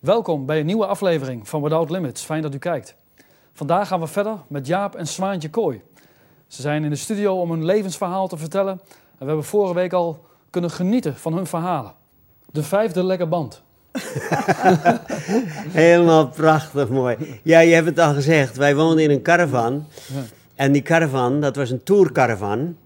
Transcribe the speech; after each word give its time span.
Welkom 0.00 0.46
bij 0.46 0.60
een 0.60 0.66
nieuwe 0.66 0.86
aflevering 0.86 1.48
van 1.48 1.62
Without 1.62 1.90
Limits. 1.90 2.22
Fijn 2.22 2.42
dat 2.42 2.54
u 2.54 2.58
kijkt. 2.58 2.94
Vandaag 3.52 3.88
gaan 3.88 4.00
we 4.00 4.06
verder 4.06 4.36
met 4.48 4.66
Jaap 4.66 4.94
en 4.94 5.06
Zwaantje 5.06 5.50
Kooi. 5.50 5.82
Ze 6.46 6.62
zijn 6.62 6.84
in 6.84 6.90
de 6.90 6.96
studio 6.96 7.40
om 7.40 7.50
hun 7.50 7.64
levensverhaal 7.64 8.28
te 8.28 8.36
vertellen. 8.36 8.72
En 8.72 9.18
we 9.18 9.24
hebben 9.24 9.44
vorige 9.44 9.74
week 9.74 9.92
al 9.92 10.24
kunnen 10.50 10.70
genieten 10.70 11.16
van 11.16 11.34
hun 11.34 11.46
verhalen. 11.46 11.92
De 12.52 12.62
vijfde 12.62 13.04
lekker 13.04 13.28
band. 13.28 13.62
Helemaal 15.82 16.28
prachtig 16.28 16.88
mooi. 16.88 17.40
Ja, 17.42 17.60
je 17.60 17.74
hebt 17.74 17.86
het 17.86 17.98
al 17.98 18.14
gezegd. 18.14 18.56
Wij 18.56 18.74
woonden 18.76 19.04
in 19.04 19.10
een 19.10 19.22
caravan. 19.22 19.86
Ja. 20.06 20.22
En 20.54 20.72
die 20.72 20.82
caravan, 20.82 21.40
dat 21.40 21.56
was 21.56 21.70
een 21.70 21.82
tourcaravan. 21.82 22.76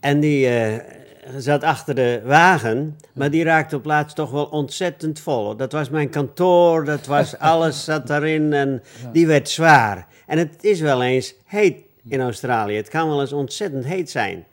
En 0.00 0.20
die 0.20 0.48
eh, 0.48 0.94
zat 1.36 1.62
achter 1.62 1.94
de 1.94 2.20
wagen. 2.24 2.98
Maar 3.14 3.30
die 3.30 3.44
raakte 3.44 3.76
op 3.76 3.82
plaats 3.82 4.14
toch 4.14 4.30
wel 4.30 4.44
ontzettend 4.44 5.20
vol. 5.20 5.56
Dat 5.56 5.72
was 5.72 5.90
mijn 5.90 6.10
kantoor, 6.10 6.84
dat 6.84 7.06
was 7.06 7.38
alles 7.52 7.84
zat 7.84 8.06
daarin. 8.06 8.52
En 8.52 8.82
die 9.12 9.26
werd 9.26 9.48
zwaar. 9.48 10.06
En 10.26 10.38
het 10.38 10.64
is 10.64 10.80
wel 10.80 11.02
eens 11.02 11.34
heet 11.44 11.84
in 12.08 12.20
Australië. 12.20 12.76
Het 12.76 12.88
kan 12.88 13.08
wel 13.08 13.20
eens 13.20 13.32
ontzettend 13.32 13.84
heet 13.84 14.10
zijn. 14.10 14.46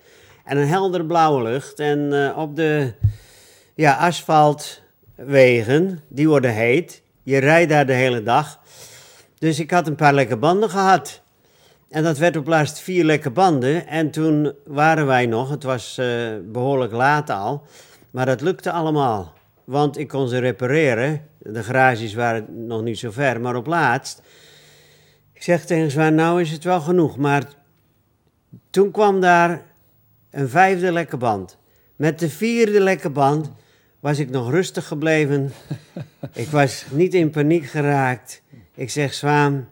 En 0.45 0.57
een 0.57 0.67
helder 0.67 1.05
blauwe 1.05 1.43
lucht. 1.43 1.79
En 1.79 2.13
eh, 2.13 2.37
op 2.37 2.55
de 2.55 2.93
ja, 3.75 3.93
asfaltwegen, 3.93 6.01
die 6.07 6.27
worden 6.27 6.53
heet. 6.53 7.01
Je 7.23 7.37
rijdt 7.37 7.69
daar 7.69 7.85
de 7.85 7.93
hele 7.93 8.23
dag. 8.23 8.59
Dus 9.39 9.59
ik 9.59 9.71
had 9.71 9.87
een 9.87 9.95
paar 9.95 10.13
lekke 10.13 10.37
banden 10.37 10.69
gehad. 10.69 11.21
En 11.93 12.03
dat 12.03 12.17
werd 12.17 12.35
op 12.35 12.47
laatst 12.47 12.79
vier 12.79 13.03
lekke 13.03 13.29
banden. 13.29 13.87
En 13.87 14.11
toen 14.11 14.53
waren 14.65 15.05
wij 15.05 15.25
nog, 15.25 15.49
het 15.49 15.63
was 15.63 15.97
eh, 15.97 16.07
behoorlijk 16.45 16.91
laat 16.91 17.29
al. 17.29 17.63
Maar 18.11 18.25
dat 18.25 18.41
lukte 18.41 18.71
allemaal. 18.71 19.33
Want 19.63 19.97
ik 19.97 20.07
kon 20.07 20.27
ze 20.27 20.37
repareren. 20.37 21.21
De 21.37 21.63
garages 21.63 22.13
waren 22.13 22.67
nog 22.67 22.81
niet 22.81 22.99
zo 22.99 23.11
ver. 23.11 23.41
Maar 23.41 23.55
op 23.55 23.67
laatst. 23.67 24.21
Ik 25.33 25.43
zeg 25.43 25.65
tegen 25.65 25.91
Zwaan, 25.91 26.15
nou 26.15 26.41
is 26.41 26.51
het 26.51 26.63
wel 26.63 26.81
genoeg. 26.81 27.17
Maar 27.17 27.43
toen 28.69 28.91
kwam 28.91 29.21
daar 29.21 29.61
een 30.29 30.49
vijfde 30.49 30.91
lekke 30.91 31.17
band. 31.17 31.57
Met 31.95 32.19
de 32.19 32.29
vierde 32.29 32.79
lekke 32.79 33.09
band 33.09 33.51
was 33.99 34.19
ik 34.19 34.29
nog 34.29 34.49
rustig 34.51 34.87
gebleven. 34.87 35.51
ik 36.33 36.47
was 36.47 36.85
niet 36.91 37.13
in 37.13 37.29
paniek 37.29 37.65
geraakt. 37.65 38.41
Ik 38.75 38.89
zeg, 38.89 39.13
Zwaan, 39.13 39.67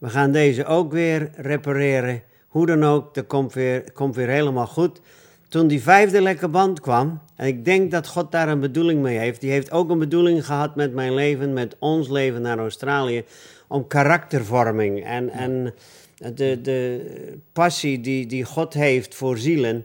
we 0.00 0.08
gaan 0.08 0.32
deze 0.32 0.64
ook 0.64 0.92
weer 0.92 1.30
repareren. 1.36 2.22
Hoe 2.48 2.66
dan 2.66 2.84
ook, 2.84 3.14
dat 3.14 3.26
komt 3.26 3.52
weer, 3.52 3.92
komt 3.92 4.14
weer 4.16 4.28
helemaal 4.28 4.66
goed. 4.66 5.00
Toen 5.48 5.66
die 5.66 5.82
vijfde 5.82 6.20
lekke 6.22 6.48
band 6.48 6.80
kwam, 6.80 7.20
en 7.36 7.46
ik 7.46 7.64
denk 7.64 7.90
dat 7.90 8.06
God 8.06 8.32
daar 8.32 8.48
een 8.48 8.60
bedoeling 8.60 9.02
mee 9.02 9.18
heeft. 9.18 9.40
Die 9.40 9.50
heeft 9.50 9.70
ook 9.70 9.90
een 9.90 9.98
bedoeling 9.98 10.46
gehad 10.46 10.76
met 10.76 10.94
mijn 10.94 11.14
leven, 11.14 11.52
met 11.52 11.76
ons 11.78 12.08
leven 12.08 12.42
naar 12.42 12.58
Australië. 12.58 13.24
Om 13.68 13.86
karaktervorming 13.86 15.04
en, 15.04 15.30
en 15.30 15.74
de, 16.34 16.60
de 16.60 17.06
passie 17.52 18.00
die, 18.00 18.26
die 18.26 18.44
God 18.44 18.74
heeft 18.74 19.14
voor 19.14 19.38
zielen. 19.38 19.84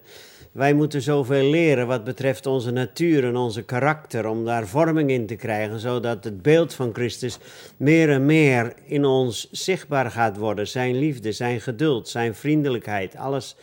Wij 0.56 0.74
moeten 0.74 1.02
zoveel 1.02 1.50
leren 1.50 1.88
wat 1.88 2.04
betreft 2.04 2.46
onze 2.46 2.72
natuur 2.72 3.24
en 3.24 3.36
onze 3.36 3.64
karakter, 3.64 4.28
om 4.28 4.46
daar 4.46 4.68
vorming 4.68 5.10
in 5.10 5.26
te 5.26 5.36
krijgen, 5.36 5.80
zodat 5.80 6.24
het 6.24 6.42
beeld 6.42 6.74
van 6.74 6.94
Christus 6.94 7.38
meer 7.78 8.10
en 8.10 8.26
meer 8.26 8.74
in 8.86 9.06
ons 9.06 9.48
zichtbaar 9.52 10.12
gaat 10.12 10.38
worden. 10.38 10.68
Zijn 10.68 10.96
liefde, 11.00 11.32
zijn 11.32 11.62
geduld, 11.62 12.08
zijn 12.08 12.36
vriendelijkheid, 12.36 13.16
alles 13.16 13.56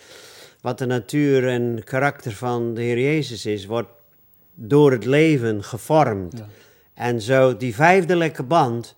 wat 0.61 0.79
de 0.79 0.87
natuur 0.87 1.48
en 1.48 1.85
karakter 1.85 2.33
van 2.33 2.75
de 2.75 2.81
Heer 2.81 3.01
Jezus 3.01 3.47
is, 3.47 3.67
wordt 3.67 3.91
door 4.55 4.93
het 4.93 5.05
leven 5.05 5.63
gevormd. 5.63 6.39
Ja. 6.39 6.47
En 6.95 7.20
zo, 7.20 7.57
die 7.57 7.75
vijfde 7.75 8.17
lekke 8.17 8.43
band, 8.43 8.97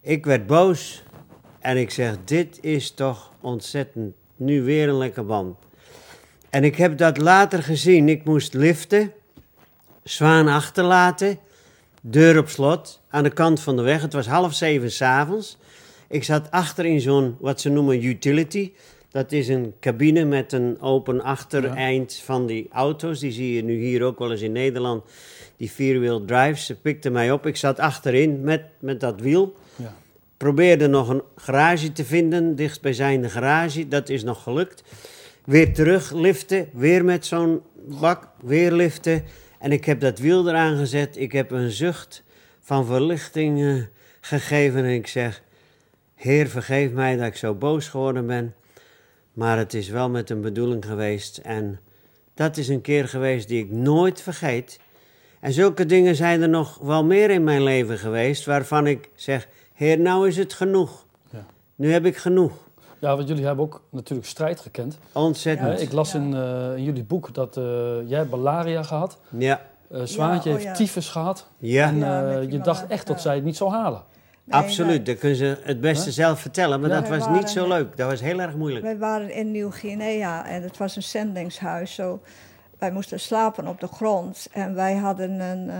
ik 0.00 0.24
werd 0.24 0.46
boos 0.46 1.02
en 1.60 1.76
ik 1.76 1.90
zeg, 1.90 2.16
dit 2.24 2.58
is 2.60 2.90
toch 2.90 3.32
ontzettend, 3.40 4.14
nu 4.36 4.62
weer 4.62 4.88
een 4.88 4.98
lekke 4.98 5.22
band. 5.22 5.65
En 6.50 6.64
ik 6.64 6.76
heb 6.76 6.98
dat 6.98 7.18
later 7.18 7.62
gezien. 7.62 8.08
Ik 8.08 8.24
moest 8.24 8.54
liften, 8.54 9.12
zwaan 10.02 10.48
achterlaten, 10.48 11.38
deur 12.00 12.38
op 12.38 12.48
slot, 12.48 13.00
aan 13.08 13.22
de 13.22 13.30
kant 13.30 13.60
van 13.60 13.76
de 13.76 13.82
weg. 13.82 14.02
Het 14.02 14.12
was 14.12 14.26
half 14.26 14.54
zeven 14.54 14.92
s'avonds. 14.92 15.58
Ik 16.08 16.24
zat 16.24 16.50
achter 16.50 16.84
in 16.84 17.00
zo'n, 17.00 17.36
wat 17.40 17.60
ze 17.60 17.68
noemen, 17.68 18.04
utility. 18.04 18.72
Dat 19.10 19.32
is 19.32 19.48
een 19.48 19.74
cabine 19.80 20.24
met 20.24 20.52
een 20.52 20.80
open 20.80 21.20
achtereind 21.22 22.14
van 22.24 22.46
die 22.46 22.68
auto's. 22.72 23.20
Die 23.20 23.32
zie 23.32 23.54
je 23.54 23.64
nu 23.64 23.78
hier 23.78 24.02
ook 24.02 24.18
wel 24.18 24.30
eens 24.30 24.40
in 24.40 24.52
Nederland. 24.52 25.04
Die 25.56 25.70
vierwheel 25.70 26.24
drives. 26.24 26.66
Ze 26.66 26.74
pikte 26.74 27.10
mij 27.10 27.32
op. 27.32 27.46
Ik 27.46 27.56
zat 27.56 27.78
achterin 27.78 28.40
met, 28.40 28.62
met 28.78 29.00
dat 29.00 29.20
wiel. 29.20 29.54
Ja. 29.76 29.94
Probeerde 30.36 30.86
nog 30.86 31.08
een 31.08 31.22
garage 31.36 31.92
te 31.92 32.04
vinden, 32.04 32.56
dichtstbijzijnde 32.56 33.28
garage. 33.28 33.88
Dat 33.88 34.08
is 34.08 34.24
nog 34.24 34.42
gelukt. 34.42 34.82
Weer 35.46 35.74
terug 35.74 36.12
liften, 36.12 36.68
weer 36.72 37.04
met 37.04 37.26
zo'n 37.26 37.62
bak, 38.00 38.28
weer 38.42 38.72
liften. 38.72 39.24
En 39.58 39.72
ik 39.72 39.84
heb 39.84 40.00
dat 40.00 40.18
wiel 40.18 40.48
eraan 40.48 40.76
gezet. 40.76 41.16
Ik 41.16 41.32
heb 41.32 41.50
een 41.50 41.70
zucht 41.70 42.22
van 42.60 42.86
verlichting 42.86 43.86
gegeven. 44.20 44.84
En 44.84 44.90
ik 44.90 45.06
zeg, 45.06 45.42
Heer, 46.14 46.48
vergeef 46.48 46.92
mij 46.92 47.16
dat 47.16 47.26
ik 47.26 47.36
zo 47.36 47.54
boos 47.54 47.88
geworden 47.88 48.26
ben. 48.26 48.54
Maar 49.32 49.58
het 49.58 49.74
is 49.74 49.88
wel 49.88 50.10
met 50.10 50.30
een 50.30 50.40
bedoeling 50.40 50.84
geweest. 50.84 51.38
En 51.38 51.80
dat 52.34 52.56
is 52.56 52.68
een 52.68 52.80
keer 52.80 53.08
geweest 53.08 53.48
die 53.48 53.64
ik 53.64 53.70
nooit 53.70 54.22
vergeet. 54.22 54.80
En 55.40 55.52
zulke 55.52 55.86
dingen 55.86 56.16
zijn 56.16 56.42
er 56.42 56.48
nog 56.48 56.78
wel 56.78 57.04
meer 57.04 57.30
in 57.30 57.44
mijn 57.44 57.62
leven 57.62 57.98
geweest. 57.98 58.44
Waarvan 58.44 58.86
ik 58.86 59.08
zeg, 59.14 59.48
Heer, 59.74 59.98
nou 59.98 60.28
is 60.28 60.36
het 60.36 60.52
genoeg. 60.52 61.06
Ja. 61.30 61.46
Nu 61.74 61.92
heb 61.92 62.06
ik 62.06 62.16
genoeg. 62.16 62.65
Ja, 62.98 63.16
want 63.16 63.28
jullie 63.28 63.46
hebben 63.46 63.64
ook 63.64 63.82
natuurlijk 63.90 64.28
strijd 64.28 64.60
gekend. 64.60 64.98
Ontzettend. 65.12 65.76
Eh, 65.78 65.82
ik 65.82 65.92
las 65.92 66.14
in, 66.14 66.34
eh, 66.34 66.76
in 66.76 66.82
jullie 66.84 67.04
boek 67.04 67.34
dat 67.34 67.56
eh, 67.56 67.64
jij 68.08 68.18
hebt 68.18 68.30
malaria 68.30 68.82
gehad. 68.82 69.18
Ja, 69.38 69.60
Eh 69.90 70.00
Zwaantje 70.04 70.48
Ja, 70.50 70.56
oh 70.56 70.62
heeft 70.62 70.78
ja. 70.78 70.84
tyfus 70.84 71.08
gehad. 71.08 71.46
ja. 71.58 71.86
En 71.86 72.02
eh, 72.02 72.50
je 72.50 72.60
dacht 72.60 72.86
echt 72.86 73.06
dat 73.06 73.20
zij 73.20 73.34
het 73.34 73.44
niet 73.44 73.56
zou 73.56 73.70
halen. 73.70 74.02
Nee, 74.44 74.60
Absoluut, 74.60 75.06
dat 75.06 75.18
kunnen 75.18 75.38
ze 75.38 75.58
het 75.62 75.80
beste 75.80 76.04
Huh? 76.04 76.12
zelf 76.14 76.40
vertellen, 76.40 76.80
maar 76.80 76.90
Ja. 76.90 77.00
dat 77.00 77.08
was 77.08 77.28
niet 77.28 77.50
zo 77.50 77.68
leuk. 77.68 77.96
Dat 77.96 78.10
was 78.10 78.20
heel 78.20 78.40
erg 78.40 78.54
moeilijk. 78.54 78.84
wij 78.84 78.98
waren 78.98 79.30
in 79.34 79.50
Nieuw-Guinea 79.50 80.46
en 80.46 80.62
het 80.62 80.76
was 80.76 80.96
een 80.96 81.02
zendingshuis. 81.02 81.94
Zo, 81.94 82.20
wij 82.78 82.92
moesten 82.92 83.20
slapen 83.20 83.66
op 83.66 83.80
de 83.80 83.86
grond 83.86 84.48
en 84.52 84.74
wij 84.74 84.94
hadden 84.96 85.40
een 85.40 85.70
eh 85.70 85.78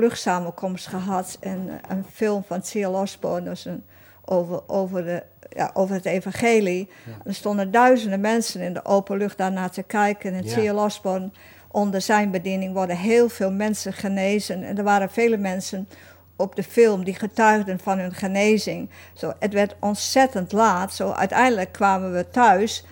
openluchtsamenkomst 0.00 0.86
gehad 0.86 1.36
en 1.40 1.68
een 1.88 2.04
film 2.12 2.42
van 2.46 2.60
C.L. 2.60 2.86
Osborne 2.94 3.48
dus 3.48 3.64
een, 3.64 3.84
over, 4.24 4.60
over, 4.66 5.04
de, 5.04 5.22
ja, 5.56 5.70
over 5.74 5.94
het 5.94 6.04
evangelie. 6.04 6.88
Er 7.24 7.34
stonden 7.34 7.70
duizenden 7.70 8.20
mensen 8.20 8.60
in 8.60 8.72
de 8.72 8.84
open 8.84 9.16
lucht 9.16 9.38
daarnaar 9.38 9.70
te 9.70 9.82
kijken 9.82 10.34
en 10.34 10.44
Ja. 10.44 10.72
C.L. 10.72 10.78
Osborne 10.78 11.30
onder 11.70 12.00
zijn 12.00 12.30
bediening 12.30 12.72
worden 12.72 12.96
heel 12.96 13.28
veel 13.28 13.50
mensen 13.52 13.92
genezen. 13.92 14.62
En 14.62 14.78
er 14.78 14.84
waren 14.84 15.10
vele 15.10 15.36
mensen 15.36 15.88
op 16.36 16.56
de 16.56 16.62
film 16.62 17.04
die 17.04 17.14
getuigden 17.14 17.78
van 17.78 17.98
hun 17.98 18.14
genezing. 18.14 18.90
Zo, 19.14 19.32
het 19.38 19.52
werd 19.52 19.76
ontzettend 19.80 20.52
laat. 20.52 20.94
Zo, 20.94 21.10
uiteindelijk 21.10 21.72
kwamen 21.72 22.12
we 22.12 22.28
thuis. 22.30 22.84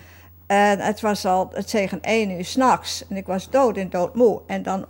En 0.46 0.78
het 0.78 1.00
was 1.00 1.24
al 1.24 1.50
het 1.52 1.70
tegen 1.70 2.00
één 2.00 2.30
uur 2.30 2.44
s'nachts. 2.44 3.04
En 3.08 3.16
ik 3.16 3.26
was 3.26 3.50
dood 3.50 3.76
en 3.76 3.90
doodmoe. 3.90 4.40
En 4.46 4.62
dan, 4.62 4.86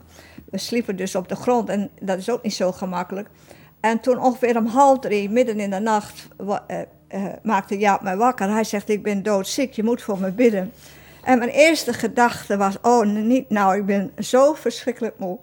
we 0.51 0.59
sliepen 0.59 0.97
dus 0.97 1.15
op 1.15 1.29
de 1.29 1.37
grond. 1.37 1.69
En 1.69 1.91
dat 2.01 2.19
is 2.19 2.31
ook 2.31 2.43
niet 2.43 2.55
zo 2.55 2.73
gemakkelijk. 2.73 3.29
En 3.81 4.01
toen 4.01 4.19
ongeveer 4.19 4.57
om 4.57 4.67
half 4.67 4.99
drie, 4.99 5.31
midden 5.31 5.61
in 5.61 5.71
de 5.71 5.79
nacht, 5.79 6.29
eh, 7.15 7.25
eh, 7.25 7.33
maakte 7.43 7.79
Jaap 7.79 8.03
mij 8.03 8.17
wakker. 8.17 8.51
Hij 8.51 8.65
zegt, 8.65 8.89
ik 8.89 9.03
ben 9.03 9.23
doodziek, 9.23 9.73
je 9.73 9.85
moet 9.85 10.03
voor 10.03 10.19
me 10.19 10.31
bidden. 10.31 10.73
En 11.23 11.39
mijn 11.39 11.51
eerste 11.51 11.93
gedachte 11.93 12.57
was, 12.57 12.77
oh 12.83 13.07
niet 13.07 13.51
nou, 13.51 13.77
ik 13.77 13.87
ben 13.87 14.13
zo 14.19 14.55
verschrikkelijk 14.55 15.19
moe. 15.19 15.39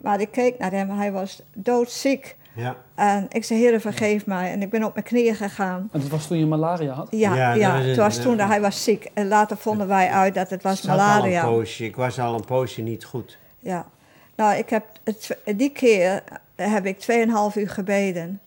Maar 0.00 0.20
ik 0.20 0.30
keek 0.30 0.58
naar 0.58 0.70
hem, 0.70 0.90
hij 0.90 1.12
was 1.12 1.42
doodziek. 1.54 2.36
Ja, 2.54 2.76
En 2.94 3.26
ik 3.28 3.44
zei, 3.44 3.60
Heer, 3.60 3.80
vergeef 3.80 4.26
mij. 4.26 4.50
En 4.50 4.62
ik 4.62 4.70
ben 4.70 4.84
op 4.84 4.94
mijn 4.94 5.06
knieën 5.06 5.34
gegaan. 5.34 5.88
En 5.92 6.00
dat 6.00 6.08
was 6.08 6.26
toen 6.26 6.38
je 6.38 6.46
malaria 6.46 6.92
had. 6.92 7.08
Ja, 7.10 7.54
Ja, 7.54 7.80
het 7.80 7.96
was 7.96 8.16
toen 8.16 8.38
hij 8.38 8.60
was 8.60 8.84
ziek. 8.84 9.10
En 9.14 9.28
later 9.28 9.56
vonden 9.56 9.88
wij 9.88 10.10
uit 10.10 10.34
dat 10.34 10.50
het 10.50 10.62
was 10.62 10.80
zat 10.80 10.90
al 10.90 10.96
malaria. 10.96 11.42
een 11.42 11.48
poosje. 11.48 11.84
Ik 11.84 11.96
was 11.96 12.18
al 12.18 12.34
een 12.34 12.44
poosje 12.44 12.82
niet 12.82 13.04
goed. 13.04 13.38
Ja. 13.60 13.86
Nou, 14.36 14.56
ik 14.56 14.70
heb 14.70 14.84
het, 15.04 15.36
die 15.56 15.70
keer 15.70 16.22
heb 16.56 16.86
ik 16.86 17.06
2,5 17.52 17.56
uur 17.56 17.70
gebeden. 17.70 18.40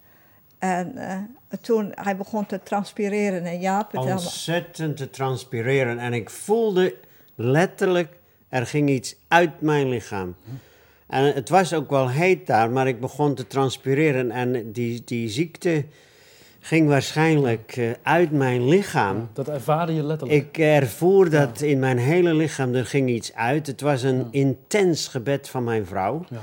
En 0.59 0.97
eh, 0.97 1.17
toen 1.61 1.91
hij 1.95 2.17
begon 2.17 2.45
te 2.45 2.59
transpireren 2.63 3.43
en 3.43 3.59
Jaap 3.59 3.97
Ontzettend 3.97 4.97
te 4.97 5.09
transpireren. 5.09 5.99
En 5.99 6.13
ik 6.13 6.29
voelde 6.29 6.95
letterlijk, 7.35 8.13
er 8.49 8.65
ging 8.65 8.89
iets 8.89 9.15
uit 9.27 9.61
mijn 9.61 9.89
lichaam. 9.89 10.35
En 11.07 11.33
het 11.33 11.49
was 11.49 11.73
ook 11.73 11.89
wel 11.89 12.09
heet 12.09 12.47
daar, 12.47 12.69
maar 12.69 12.87
ik 12.87 12.99
begon 12.99 13.35
te 13.35 13.47
transpireren. 13.47 14.31
En 14.31 14.71
die, 14.71 15.01
die 15.05 15.29
ziekte 15.29 15.85
ging 16.59 16.87
waarschijnlijk 16.87 17.77
eh, 17.77 17.89
uit 18.03 18.31
mijn 18.31 18.67
lichaam. 18.67 19.29
Dat 19.33 19.49
ervaarde 19.49 19.93
je 19.93 20.03
letterlijk. 20.03 20.47
Ik 20.47 20.57
ervoer 20.57 21.29
dat 21.29 21.61
in 21.61 21.79
mijn 21.79 21.97
hele 21.97 22.33
lichaam, 22.33 22.75
er 22.75 22.85
ging 22.85 23.09
iets 23.09 23.33
uit. 23.33 23.67
Het 23.67 23.81
was 23.81 24.03
een 24.03 24.27
intens 24.31 25.07
gebed 25.07 25.49
van 25.49 25.63
mijn 25.63 25.85
vrouw. 25.85 26.25
Ja. 26.29 26.41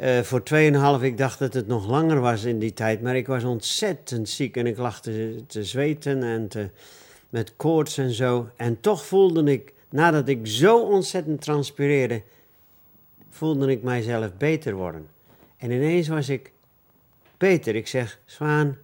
Eh, 0.00 0.20
voor 0.20 0.42
2,5, 0.42 1.02
ik 1.02 1.16
dacht 1.16 1.38
dat 1.38 1.54
het 1.54 1.66
nog 1.66 1.88
langer 1.88 2.20
was 2.20 2.44
in 2.44 2.58
die 2.58 2.72
tijd, 2.72 3.02
maar 3.02 3.16
ik 3.16 3.26
was 3.26 3.44
ontzettend 3.44 4.28
ziek 4.28 4.56
en 4.56 4.66
ik 4.66 4.76
lag 4.76 5.00
te, 5.00 5.42
te 5.46 5.64
zweten 5.64 6.22
en 6.22 6.48
te, 6.48 6.70
met 7.28 7.56
koorts 7.56 7.98
en 7.98 8.10
zo. 8.10 8.48
En 8.56 8.80
toch 8.80 9.06
voelde 9.06 9.52
ik, 9.52 9.72
nadat 9.90 10.28
ik 10.28 10.46
zo 10.46 10.82
ontzettend 10.82 11.40
transpireerde, 11.40 12.22
voelde 13.28 13.70
ik 13.70 13.82
mijzelf 13.82 14.36
beter 14.36 14.74
worden. 14.74 15.08
En 15.56 15.70
ineens 15.70 16.08
was 16.08 16.28
ik 16.28 16.52
beter. 17.36 17.74
Ik 17.74 17.86
zeg, 17.86 18.20
Zwaan, 18.24 18.76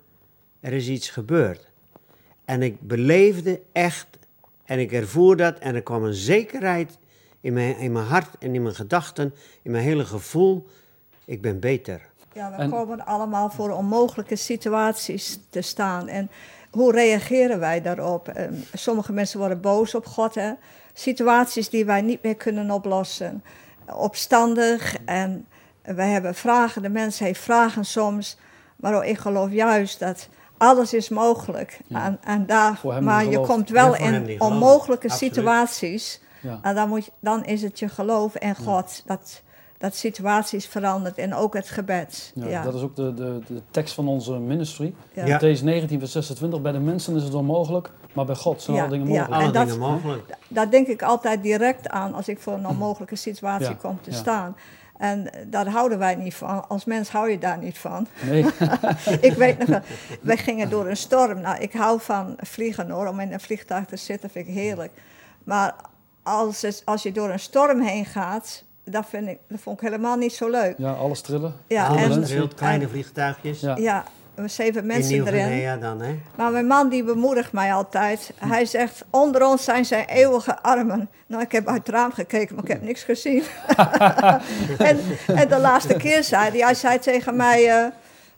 er 0.61 0.73
is 0.73 0.89
iets 0.89 1.11
gebeurd. 1.11 1.69
En 2.45 2.63
ik 2.63 2.81
beleefde 2.81 3.61
echt, 3.73 4.07
en 4.65 4.79
ik 4.79 4.93
ervoer 4.93 5.37
dat, 5.37 5.59
en 5.59 5.75
er 5.75 5.83
kwam 5.83 6.05
een 6.05 6.15
zekerheid 6.15 6.99
in 7.41 7.53
mijn, 7.53 7.79
in 7.79 7.93
mijn 7.93 8.07
hart 8.07 8.39
en 8.39 8.55
in 8.55 8.63
mijn 8.63 8.75
gedachten, 8.75 9.35
in 9.63 9.71
mijn 9.71 9.85
hele 9.85 10.05
gevoel. 10.05 10.67
Ik 11.27 11.43
ben 11.43 11.61
beter. 11.61 12.01
Ja, 12.33 12.51
we 12.51 12.57
En- 12.57 12.71
komen 12.71 13.07
allemaal 13.07 13.51
voor 13.51 13.71
onmogelijke 13.71 14.37
situaties 14.37 15.41
te 15.51 15.61
staan. 15.61 16.09
En 16.09 16.31
hoe 16.71 16.93
reageren 16.93 17.59
wij 17.59 17.83
daarop? 17.83 18.29
Ehm, 18.29 18.55
sommige 18.73 19.13
mensen 19.13 19.39
worden 19.39 19.61
boos 19.61 19.95
op 19.95 20.07
God. 20.07 20.35
Hè? 20.35 20.53
Situaties 20.93 21.69
die 21.71 21.85
wij 21.85 22.01
niet 22.03 22.23
meer 22.23 22.37
kunnen 22.37 22.71
oplossen. 22.71 23.43
Opstandig. 23.95 24.97
En 25.05 25.47
wij 25.83 26.09
hebben 26.09 26.35
vragen. 26.35 26.83
De 26.83 26.89
mens 26.89 27.19
heeft 27.19 27.41
vragen 27.41 27.85
soms. 27.85 28.37
Maar 28.77 29.07
ik 29.07 29.19
geloof 29.19 29.51
juist 29.51 29.99
dat 29.99 30.29
alles 30.57 30.95
is 30.95 31.09
mogelijk. 31.09 31.79
Ja. 31.87 32.05
En, 32.05 32.19
en 32.25 32.47
daar, 32.47 32.81
maar 33.01 33.25
je 33.25 33.41
komt 33.41 33.69
wel 33.69 33.97
Ja, 33.97 33.99
in 33.99 34.41
onmogelijke 34.41 35.09
Absoluut. 35.09 35.35
situaties. 35.35 36.21
Ja. 36.41 36.59
En 36.63 36.75
dan, 36.75 36.89
moet 36.89 37.05
je, 37.05 37.11
dan 37.21 37.45
is 37.45 37.63
het 37.63 37.79
je 37.79 37.89
geloof 37.89 38.35
en 38.35 38.57
God 38.57 39.03
dat, 39.07 39.43
dat 39.79 39.95
situaties 39.95 40.67
verandert 40.67 41.19
en 41.19 41.35
ook 41.35 41.55
het 41.55 41.69
gebed. 41.69 42.33
Ja, 42.35 42.47
Ja, 42.49 42.63
Dat 42.63 42.75
is 42.75 42.81
ook 42.83 42.97
de, 42.97 43.15
de, 43.15 43.41
de 43.47 43.63
tekst 43.71 43.95
van 43.95 44.09
onze 44.09 44.33
ministry. 44.33 44.95
ja. 45.13 45.25
Ja. 45.27 45.39
Matthäus 45.39 45.63
19, 45.63 45.99
vers 45.99 46.13
26. 46.13 46.63
Bij 46.63 46.73
de 46.73 46.79
mensen 46.79 47.17
is 47.17 47.23
het 47.23 47.35
onmogelijk, 47.35 47.91
maar 48.13 48.25
bij 48.25 48.35
God 48.35 48.63
zijn 48.63 48.77
Ja, 48.77 48.83
alle 48.83 48.91
dingen 48.91 49.07
ja. 49.07 49.13
mogelijk. 49.13 49.35
Alle 49.41 49.47
En 49.47 49.53
dat- 49.53 49.67
dingen 49.75 49.91
mogelijk. 49.91 50.23
Daar 50.49 50.71
denk 50.71 50.87
ik 50.87 51.03
altijd 51.03 51.43
direct 51.43 51.89
aan 51.89 52.15
als 52.15 52.29
ik 52.29 52.39
voor 52.41 52.53
een 52.53 52.69
onmogelijke 52.75 53.17
situatie 53.17 53.69
Ja, 53.69 53.75
kom 53.75 53.99
te 54.03 54.11
ja. 54.11 54.17
staan. 54.17 54.57
En 54.97 55.31
daar 55.47 55.69
houden 55.69 55.99
wij 55.99 56.15
niet 56.15 56.35
van. 56.35 56.69
Als 56.69 56.85
mens 56.85 57.09
hou 57.11 57.31
je 57.31 57.39
daar 57.39 57.59
niet 57.59 57.79
van. 57.79 58.07
Nee, 58.29 58.45
ik 59.21 59.33
weet 59.33 59.59
nog 59.59 59.69
wel, 59.69 59.81
wij 60.21 60.37
gingen 60.37 60.71
door 60.71 60.87
een 60.89 60.97
storm. 60.97 61.41
Nou, 61.41 61.59
ik 61.61 61.73
hou 61.73 62.01
van 62.01 62.35
vliegen 62.37 62.91
hoor, 62.91 63.07
om 63.09 63.21
in 63.21 63.33
een 63.33 63.41
vliegtuig 63.41 63.85
te 63.87 63.97
zitten 63.97 64.31
vind 64.31 64.49
ik 64.49 64.55
heerlijk. 64.55 64.93
Maar 65.45 65.75
als, 66.23 66.63
het, 66.63 66.83
als 66.85 67.03
je 67.03 67.13
door 67.13 67.31
een 67.31 67.39
storm 67.41 67.81
heen 67.81 68.05
gaat, 68.05 68.65
dat, 68.91 69.05
vind 69.09 69.29
ik, 69.29 69.39
dat 69.49 69.61
vond 69.61 69.81
ik 69.83 69.89
helemaal 69.89 70.17
niet 70.17 70.33
zo 70.35 70.51
leuk. 70.51 70.75
ja, 70.79 70.93
alles 70.93 71.21
trillen. 71.21 71.55
Ja, 71.67 71.87
Alles 71.87 72.17
en, 72.17 72.25
trilt, 72.25 72.55
kleine 72.55 72.85
en- 72.85 72.91
vliegtuigjes. 72.91 73.61
Ja. 73.61 73.77
ja, 73.77 74.05
we 74.35 74.49
zeven 74.49 74.81
In 74.81 74.87
mensen 74.87 75.13
erin. 75.13 75.33
Nieuw-Guinea 75.35 75.77
dan, 75.77 76.01
hè? 76.01 76.19
Maar 76.35 76.53
mijn 76.53 76.67
man 76.67 76.89
die 76.89 77.05
bemoedigt 77.05 77.53
mij 77.53 77.73
altijd. 77.75 78.33
Hij 78.39 78.65
zegt, 78.65 79.05
onder 79.11 79.47
ons 79.47 79.65
zijn 79.65 79.85
zijn 79.85 80.05
eeuwige 80.09 80.63
armen. 80.63 81.09
Nou, 81.27 81.43
ik 81.43 81.53
heb 81.53 81.69
uit 81.69 81.77
het 81.87 81.89
raam 81.89 82.13
gekeken, 82.13 82.55
maar 82.55 82.65
ik 82.65 82.71
heb 82.71 82.83
niks 82.83 83.03
gezien. 83.03 83.43
en, 84.79 84.99
en 85.27 85.49
de 85.49 85.59
laatste 85.61 85.95
keer 85.97 86.25
zei 86.25 86.51
hij, 86.51 86.59
hij 86.59 86.75
zei 86.75 86.99
tegen 86.99 87.37
mij... 87.37 87.69
eh, 87.71 87.87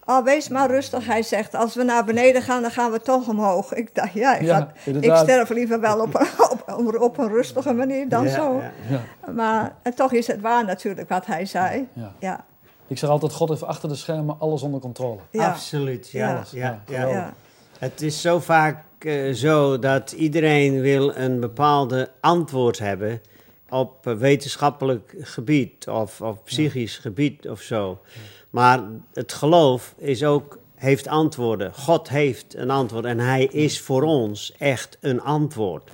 oh, 0.08 0.24
wees 0.24 0.48
maar 0.48 0.70
rustig. 0.70 1.06
Hij 1.06 1.22
zegt, 1.22 1.54
als 1.54 1.74
we 1.74 1.82
naar 1.82 2.04
beneden 2.04 2.42
gaan, 2.42 2.62
dan 2.62 2.70
gaan 2.70 2.90
we 2.92 3.00
toch 3.00 3.28
omhoog. 3.28 3.72
Ik 3.74 3.94
dacht, 3.94 4.12
ja, 4.12 4.36
ik, 4.36 4.42
Ja, 4.46 4.72
ga- 4.84 4.90
ik 5.00 5.14
sterf 5.16 5.48
liever 5.48 5.80
wel 5.80 6.00
op 6.00 6.14
een, 6.14 6.26
op, 6.76 7.00
op 7.00 7.18
een 7.18 7.28
rustige 7.28 7.72
manier 7.72 8.08
dan 8.08 8.24
Ja, 8.24 8.30
zo. 8.34 8.54
ja. 8.60 8.72
Ja, 9.26 9.32
Maar 9.32 9.74
en 9.82 9.94
toch 9.94 10.12
is 10.12 10.26
het 10.26 10.40
waar 10.40 10.64
natuurlijk 10.64 11.08
wat 11.08 11.26
hij 11.26 11.44
zei. 11.46 11.88
ja. 11.92 12.12
Ja, 12.18 12.44
Ik 12.86 12.98
zeg 12.98 13.10
altijd, 13.10 13.32
God 13.32 13.48
heeft 13.48 13.62
achter 13.62 13.88
de 13.88 13.94
schermen 13.94 14.36
alles 14.38 14.62
onder 14.62 14.80
controle. 14.80 15.18
ja, 15.30 15.48
Absoluut, 15.48 16.10
ja. 16.10 16.28
Ja. 16.28 16.42
ja, 16.50 16.82
ja, 16.86 17.00
Ja. 17.00 17.08
ja. 17.08 17.34
Het 17.78 18.02
is 18.02 18.20
zo 18.20 18.38
vaak 18.40 18.84
eh, 18.98 19.32
zo 19.32 19.78
dat 19.78 20.12
iedereen 20.12 20.80
wil 20.80 21.16
een 21.16 21.40
bepaalde 21.40 22.10
antwoord 22.20 22.78
hebben 22.78 23.20
op 23.70 24.04
wetenschappelijk 24.04 25.14
gebied 25.20 25.88
of 25.88 26.20
op 26.20 26.44
psychisch 26.44 26.96
gebied 26.98 27.48
of 27.48 27.60
zo. 27.60 27.98
Maar 28.50 28.82
het 29.12 29.32
geloof 29.32 29.94
is 29.98 30.24
ook, 30.24 30.58
heeft 30.74 31.08
antwoorden. 31.08 31.74
God 31.74 32.08
heeft 32.08 32.54
een 32.56 32.70
antwoord 32.70 33.04
en 33.04 33.18
hij 33.18 33.44
is 33.44 33.80
voor 33.80 34.02
ons 34.02 34.52
echt 34.58 34.98
een 35.00 35.20
antwoord. 35.22 35.90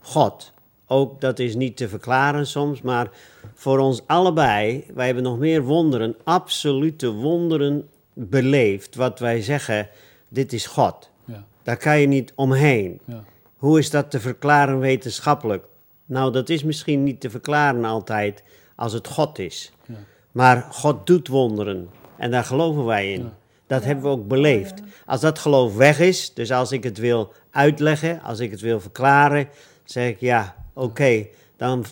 God. 0.00 0.52
Ook 0.86 1.20
dat 1.20 1.38
is 1.38 1.54
niet 1.54 1.76
te 1.76 1.88
verklaren 1.88 2.46
soms, 2.46 2.82
maar 2.82 3.10
voor 3.54 3.78
ons 3.78 4.02
allebei, 4.06 4.84
wij 4.94 5.06
hebben 5.06 5.24
nog 5.24 5.38
meer 5.38 5.62
wonderen, 5.62 6.16
absolute 6.24 7.12
wonderen 7.12 7.88
beleefd. 8.12 8.94
Wat 8.94 9.18
wij 9.18 9.42
zeggen, 9.42 9.88
dit 10.28 10.52
is 10.52 10.66
God. 10.66 11.10
Ja, 11.24 11.44
Daar 11.62 11.76
kan 11.76 12.00
je 12.00 12.06
niet 12.06 12.32
omheen. 12.34 13.00
ja, 13.04 13.24
Hoe 13.56 13.78
is 13.78 13.90
dat 13.90 14.10
te 14.10 14.20
verklaren 14.20 14.78
wetenschappelijk? 14.78 15.64
Nou, 16.04 16.32
dat 16.32 16.48
is 16.48 16.64
misschien 16.64 17.04
niet 17.04 17.20
te 17.20 17.30
verklaren 17.30 17.84
altijd 17.84 18.42
als 18.76 18.92
het 18.92 19.06
God 19.08 19.38
is. 19.38 19.72
ja. 19.86 19.94
Maar 20.38 20.66
God 20.70 21.06
doet 21.06 21.28
wonderen 21.28 21.90
en 22.16 22.30
daar 22.30 22.44
geloven 22.44 22.84
wij 22.84 23.12
in. 23.12 23.22
Ja. 23.22 23.32
Dat 23.66 23.84
hebben 23.84 24.04
we 24.04 24.10
ook 24.10 24.28
beleefd. 24.28 24.82
Als 25.06 25.20
dat 25.20 25.38
geloof 25.38 25.76
weg 25.76 26.00
is, 26.00 26.34
dus 26.34 26.52
als 26.52 26.72
ik 26.72 26.84
het 26.84 26.98
wil 26.98 27.32
uitleggen, 27.50 28.22
als 28.22 28.38
ik 28.38 28.50
het 28.50 28.60
wil 28.60 28.80
verklaren, 28.80 29.48
zeg 29.84 30.08
ik 30.08 30.20
ja, 30.20 30.54
oké, 30.72 31.26
dan 31.56 31.84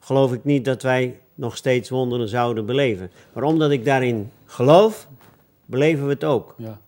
geloof 0.00 0.32
ik 0.32 0.44
niet 0.44 0.64
dat 0.64 0.82
wij 0.82 1.20
nog 1.34 1.56
steeds 1.56 1.90
wonderen 1.90 2.28
zouden 2.28 2.66
beleven. 2.66 3.10
Maar 3.32 3.42
omdat 3.42 3.70
ik 3.70 3.84
daarin 3.84 4.30
geloof, 4.46 5.08
beleven 5.66 6.04
we 6.06 6.12
het 6.12 6.24
ook. 6.24 6.54
ja. 6.56 6.78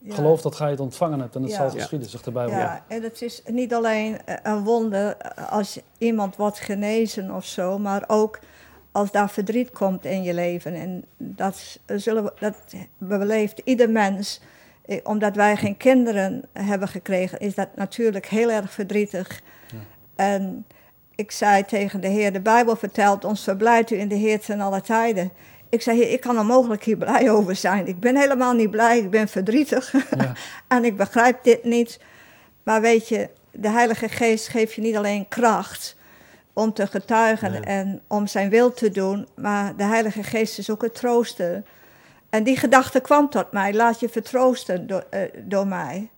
ja. 0.00 0.14
Geloof 0.14 0.40
dat 0.40 0.54
gij 0.54 0.70
het 0.70 0.80
ontvangen 0.80 1.20
hebt 1.20 1.34
en 1.34 1.42
het 1.42 1.50
Ja. 1.50 1.56
zal 1.56 1.70
geschieden, 1.70 2.08
zegt 2.08 2.24
de 2.24 2.30
Bijbel. 2.30 2.54
Ja, 2.56 2.84
en 2.88 3.02
het 3.02 3.22
is 3.22 3.42
niet 3.46 3.74
alleen 3.74 4.24
eh, 4.24 4.36
een 4.42 4.64
wonder 4.64 5.16
eh, 5.16 5.52
als 5.52 5.78
iemand 5.98 6.36
wordt 6.36 6.58
genezen 6.58 7.30
of 7.34 7.44
zo, 7.44 7.78
maar 7.78 8.04
ook 8.06 8.38
als 8.94 9.10
daar 9.10 9.30
verdriet 9.30 9.70
komt 9.70 10.04
in 10.04 10.22
je 10.22 10.34
leven. 10.34 10.74
En 10.74 11.04
dat, 11.16 11.78
zullen 11.86 12.24
we, 12.24 12.32
dat 12.38 12.56
beleeft 12.98 13.60
ieder 13.64 13.90
mens. 13.90 14.40
Eh, 14.84 14.98
Omdat 15.02 15.36
wij 15.36 15.56
geen 15.56 15.76
kinderen 15.76 16.42
hebben 16.52 16.88
gekregen, 16.88 17.38
is 17.38 17.54
dat 17.54 17.68
natuurlijk 17.76 18.26
heel 18.26 18.50
erg 18.50 18.72
verdrietig. 18.72 19.40
Ja. 19.66 19.78
En 20.14 20.66
ik 21.14 21.30
zei 21.30 21.64
tegen 21.64 22.00
de 22.00 22.08
Heer, 22.08 22.32
de 22.32 22.40
Bijbel 22.40 22.76
vertelt 22.76 23.24
ons, 23.24 23.42
verblijdt 23.42 23.90
u 23.90 23.98
in 23.98 24.08
de 24.08 24.14
Heer 24.14 24.40
ten 24.40 24.60
alle 24.60 24.80
tijden. 24.80 25.30
Ik 25.68 25.82
zei, 25.82 26.00
ik 26.00 26.20
kan 26.20 26.36
er 26.36 26.46
mogelijk 26.46 26.84
hier 26.84 26.96
blij 26.96 27.30
over 27.30 27.56
zijn. 27.56 27.86
Ik 27.86 28.00
ben 28.00 28.16
helemaal 28.16 28.52
niet 28.52 28.70
blij, 28.70 28.98
ik 28.98 29.10
ben 29.10 29.28
verdrietig. 29.28 29.92
Ja. 30.16 30.32
en 30.76 30.84
ik 30.84 30.96
begrijp 30.96 31.44
dit 31.44 31.64
niet. 31.64 32.00
Maar 32.62 32.80
weet 32.80 33.08
je, 33.08 33.28
de 33.50 33.68
Heilige 33.68 34.08
Geest 34.08 34.48
geeft 34.48 34.74
je 34.74 34.80
niet 34.80 34.96
alleen 34.96 35.28
kracht 35.28 35.96
om 36.54 36.72
te 36.72 36.86
getuigen 36.86 37.52
Ja. 37.52 37.60
en 37.60 38.00
om 38.08 38.26
zijn 38.26 38.50
wil 38.50 38.72
te 38.72 38.90
doen, 38.90 39.28
maar 39.36 39.76
de 39.76 39.84
Heilige 39.84 40.22
Geest 40.22 40.58
is 40.58 40.70
ook 40.70 40.82
het 40.82 40.94
troosten. 40.94 41.66
En 42.30 42.42
die 42.42 42.56
gedachte 42.56 43.00
kwam 43.00 43.30
tot 43.30 43.52
mij, 43.52 43.74
laat 43.74 44.00
je 44.00 44.08
vertroosten 44.08 44.86
door, 44.86 45.04
eh, 45.10 45.20
door 45.44 45.66
mij. 45.66 46.08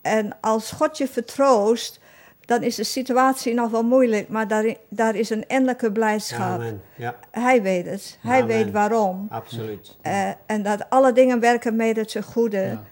En 0.00 0.36
als 0.40 0.70
God 0.70 0.98
je 0.98 1.08
vertroost, 1.08 2.00
dan 2.40 2.62
is 2.62 2.74
de 2.74 2.84
situatie 2.84 3.54
nog 3.54 3.70
wel 3.70 3.82
moeilijk, 3.84 4.28
maar 4.28 4.48
daar, 4.48 4.74
daar 4.88 5.14
is 5.14 5.30
een 5.30 5.44
innerlijke 5.48 5.92
blijdschap. 5.92 6.40
Amen. 6.60 6.82
Ja, 6.96 7.14
Hij 7.30 7.62
weet 7.62 7.86
het, 7.86 8.18
hij 8.20 8.42
Amen. 8.42 8.46
weet 8.56 8.70
waarom. 8.70 9.26
absoluut. 9.30 9.96
Eh, 10.02 10.28
en 10.46 10.62
dat 10.62 10.90
alle 10.90 11.12
dingen 11.12 11.40
werken 11.40 11.76
mede 11.76 12.04
ten 12.04 12.22
goede. 12.22 12.58
Ja. 12.58 12.82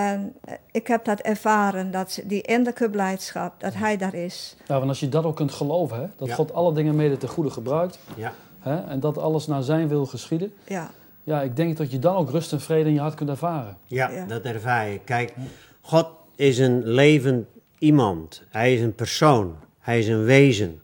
En 0.00 0.32
eh, 0.44 0.54
ik 0.72 0.86
heb 0.86 1.04
dat 1.04 1.20
ervaren, 1.20 1.90
dat 1.90 2.20
die 2.24 2.42
innerlijke 2.42 2.90
blijdschap, 2.90 3.60
dat 3.60 3.74
hij 3.74 3.96
daar 3.96 4.14
is. 4.14 4.56
Ja, 4.66 4.76
want 4.76 4.88
als 4.88 5.00
je 5.00 5.08
dat 5.08 5.24
ook 5.24 5.36
kunt 5.36 5.52
geloven, 5.52 6.00
hè, 6.00 6.06
dat 6.16 6.28
Ja. 6.28 6.34
God 6.34 6.52
alle 6.52 6.72
dingen 6.74 6.96
mede 6.96 7.16
ten 7.16 7.28
goede 7.28 7.50
gebruikt 7.50 7.98
Ja, 8.16 8.32
hè, 8.60 8.76
en 8.88 9.00
dat 9.00 9.18
alles 9.18 9.46
naar 9.46 9.62
zijn 9.62 9.88
wil 9.88 10.06
geschieden, 10.06 10.52
Ja, 10.66 10.90
ja, 11.24 11.42
ik 11.42 11.56
denk 11.56 11.76
dat 11.76 11.90
je 11.90 11.98
dan 11.98 12.16
ook 12.16 12.30
rust 12.30 12.52
en 12.52 12.60
vrede 12.60 12.88
in 12.88 12.94
je 12.94 13.00
hart 13.00 13.14
kunt 13.14 13.30
ervaren. 13.30 13.76
ja, 13.86 14.10
Ja. 14.10 14.24
dat 14.26 14.42
ervaar 14.42 14.88
je. 14.88 14.98
Kijk, 15.04 15.32
God 15.80 16.06
is 16.36 16.58
een 16.58 16.86
levend 16.86 17.46
iemand. 17.78 18.42
Hij 18.48 18.74
is 18.74 18.80
een 18.80 18.94
persoon. 18.94 19.56
Hij 19.80 19.98
is 19.98 20.08
een 20.08 20.24
wezen. 20.24 20.80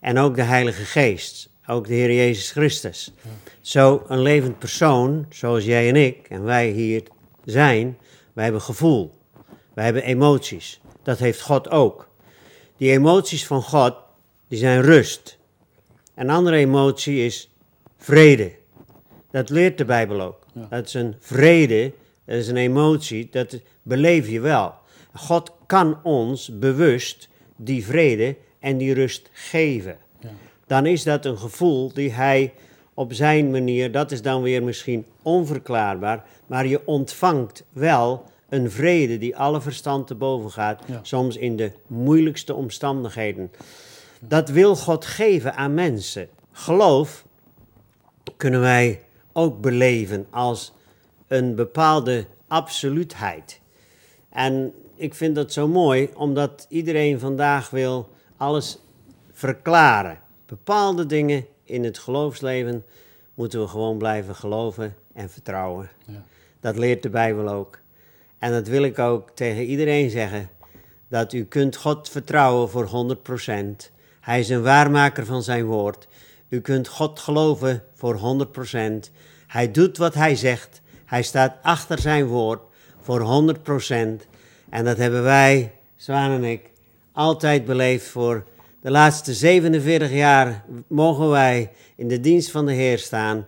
En 0.00 0.18
ook 0.18 0.34
de 0.34 0.42
Heilige 0.42 0.82
Geest. 0.84 1.48
Ook 1.66 1.86
de 1.86 1.94
Heer 1.94 2.12
Jezus 2.14 2.50
Christus. 2.50 3.12
Zo 3.60 4.02
een 4.08 4.20
levend 4.20 4.58
persoon, 4.58 5.26
zoals 5.28 5.64
jij 5.64 5.88
en 5.88 5.96
ik 5.96 6.26
en 6.28 6.44
wij 6.44 6.68
hier 6.68 7.02
zijn, 7.44 7.98
wij 8.40 8.48
hebben 8.48 8.66
gevoel. 8.66 9.10
Wij 9.74 9.84
hebben 9.84 10.02
emoties. 10.02 10.80
Dat 11.02 11.18
heeft 11.18 11.40
God 11.40 11.70
ook. 11.70 12.08
Die 12.76 12.90
emoties 12.90 13.46
van 13.46 13.62
God, 13.62 13.94
die 14.48 14.58
zijn 14.58 14.82
rust. 14.82 15.38
Een 16.14 16.30
andere 16.30 16.56
emotie 16.56 17.24
is 17.24 17.50
vrede. 17.96 18.52
Dat 19.30 19.50
leert 19.50 19.78
de 19.78 19.84
Bijbel 19.84 20.20
ook. 20.20 20.46
Ja. 20.52 20.66
Dat 20.70 20.86
is 20.86 20.94
een 20.94 21.14
vrede, 21.18 21.92
dat 22.24 22.36
is 22.36 22.48
een 22.48 22.56
emotie, 22.56 23.28
dat 23.30 23.60
beleef 23.82 24.28
je 24.28 24.40
wel. 24.40 24.74
God 25.14 25.52
kan 25.66 25.98
ons 26.02 26.58
bewust 26.58 27.28
die 27.56 27.84
vrede 27.84 28.36
en 28.58 28.78
die 28.78 28.94
rust 28.94 29.30
geven. 29.32 29.98
Ja. 30.20 30.30
Dan 30.66 30.86
is 30.86 31.02
dat 31.02 31.24
een 31.24 31.38
gevoel 31.38 31.92
die 31.92 32.12
Hij 32.12 32.52
op 32.94 33.12
zijn 33.12 33.50
manier, 33.50 33.92
dat 33.92 34.10
is 34.10 34.22
dan 34.22 34.42
weer 34.42 34.62
misschien 34.62 35.06
onverklaarbaar, 35.22 36.24
maar 36.46 36.66
je 36.66 36.86
ontvangt 36.86 37.64
wel 37.72 38.28
een 38.50 38.70
vrede 38.70 39.18
die 39.18 39.36
alle 39.36 39.60
verstand 39.60 40.06
te 40.06 40.14
boven 40.14 40.50
gaat, 40.50 40.82
Ja. 40.86 40.98
soms 41.02 41.36
in 41.36 41.56
de 41.56 41.72
moeilijkste 41.86 42.54
omstandigheden. 42.54 43.50
Dat 44.20 44.48
wil 44.48 44.76
God 44.76 45.04
geven 45.04 45.54
aan 45.54 45.74
mensen. 45.74 46.28
Geloof 46.52 47.24
kunnen 48.36 48.60
wij 48.60 49.02
ook 49.32 49.60
beleven 49.60 50.26
als 50.30 50.72
een 51.26 51.54
bepaalde 51.54 52.26
absoluutheid. 52.48 53.60
En 54.28 54.72
ik 54.96 55.14
vind 55.14 55.34
dat 55.34 55.52
zo 55.52 55.68
mooi, 55.68 56.10
omdat 56.14 56.66
iedereen 56.68 57.18
vandaag 57.18 57.70
wil 57.70 58.08
alles 58.36 58.78
verklaren. 59.32 60.18
Bepaalde 60.46 61.06
dingen 61.06 61.46
in 61.64 61.84
het 61.84 61.98
geloofsleven 61.98 62.84
moeten 63.34 63.60
we 63.60 63.66
gewoon 63.68 63.98
blijven 63.98 64.34
geloven 64.34 64.94
en 65.12 65.30
vertrouwen. 65.30 65.90
Ja. 66.06 66.22
Dat 66.60 66.76
leert 66.76 67.02
de 67.02 67.10
Bijbel 67.10 67.48
ook. 67.48 67.79
En 68.40 68.52
dat 68.52 68.68
wil 68.68 68.82
ik 68.82 68.98
ook 68.98 69.30
tegen 69.34 69.64
iedereen 69.64 70.10
zeggen. 70.10 70.48
Dat 71.08 71.32
u 71.32 71.44
kunt 71.44 71.76
God 71.76 72.08
vertrouwen 72.08 72.68
voor 72.70 73.16
100%. 73.16 73.90
Hij 74.20 74.40
is 74.40 74.48
een 74.48 74.62
waarmaker 74.62 75.26
van 75.26 75.42
zijn 75.42 75.64
woord. 75.64 76.08
U 76.48 76.60
kunt 76.60 76.88
God 76.88 77.18
geloven 77.18 77.82
voor 77.94 78.46
100%. 79.06 79.10
Hij 79.46 79.70
doet 79.70 79.96
wat 79.96 80.14
hij 80.14 80.36
zegt. 80.36 80.80
Hij 81.04 81.22
staat 81.22 81.56
achter 81.62 81.98
zijn 81.98 82.26
woord 82.26 82.60
voor 83.00 83.20
100%. 83.20 83.94
En 84.70 84.84
dat 84.84 84.96
hebben 84.96 85.22
wij, 85.22 85.72
Zwaan 85.96 86.30
en 86.30 86.44
ik, 86.44 86.70
altijd 87.12 87.64
beleefd 87.64 88.06
voor 88.06 88.44
de 88.80 88.90
laatste 88.90 89.34
47 89.34 90.12
jaar 90.12 90.64
mogen 90.86 91.28
wij 91.28 91.70
in 91.96 92.08
de 92.08 92.20
dienst 92.20 92.50
van 92.50 92.66
de 92.66 92.72
Heer 92.72 92.98
staan. 92.98 93.46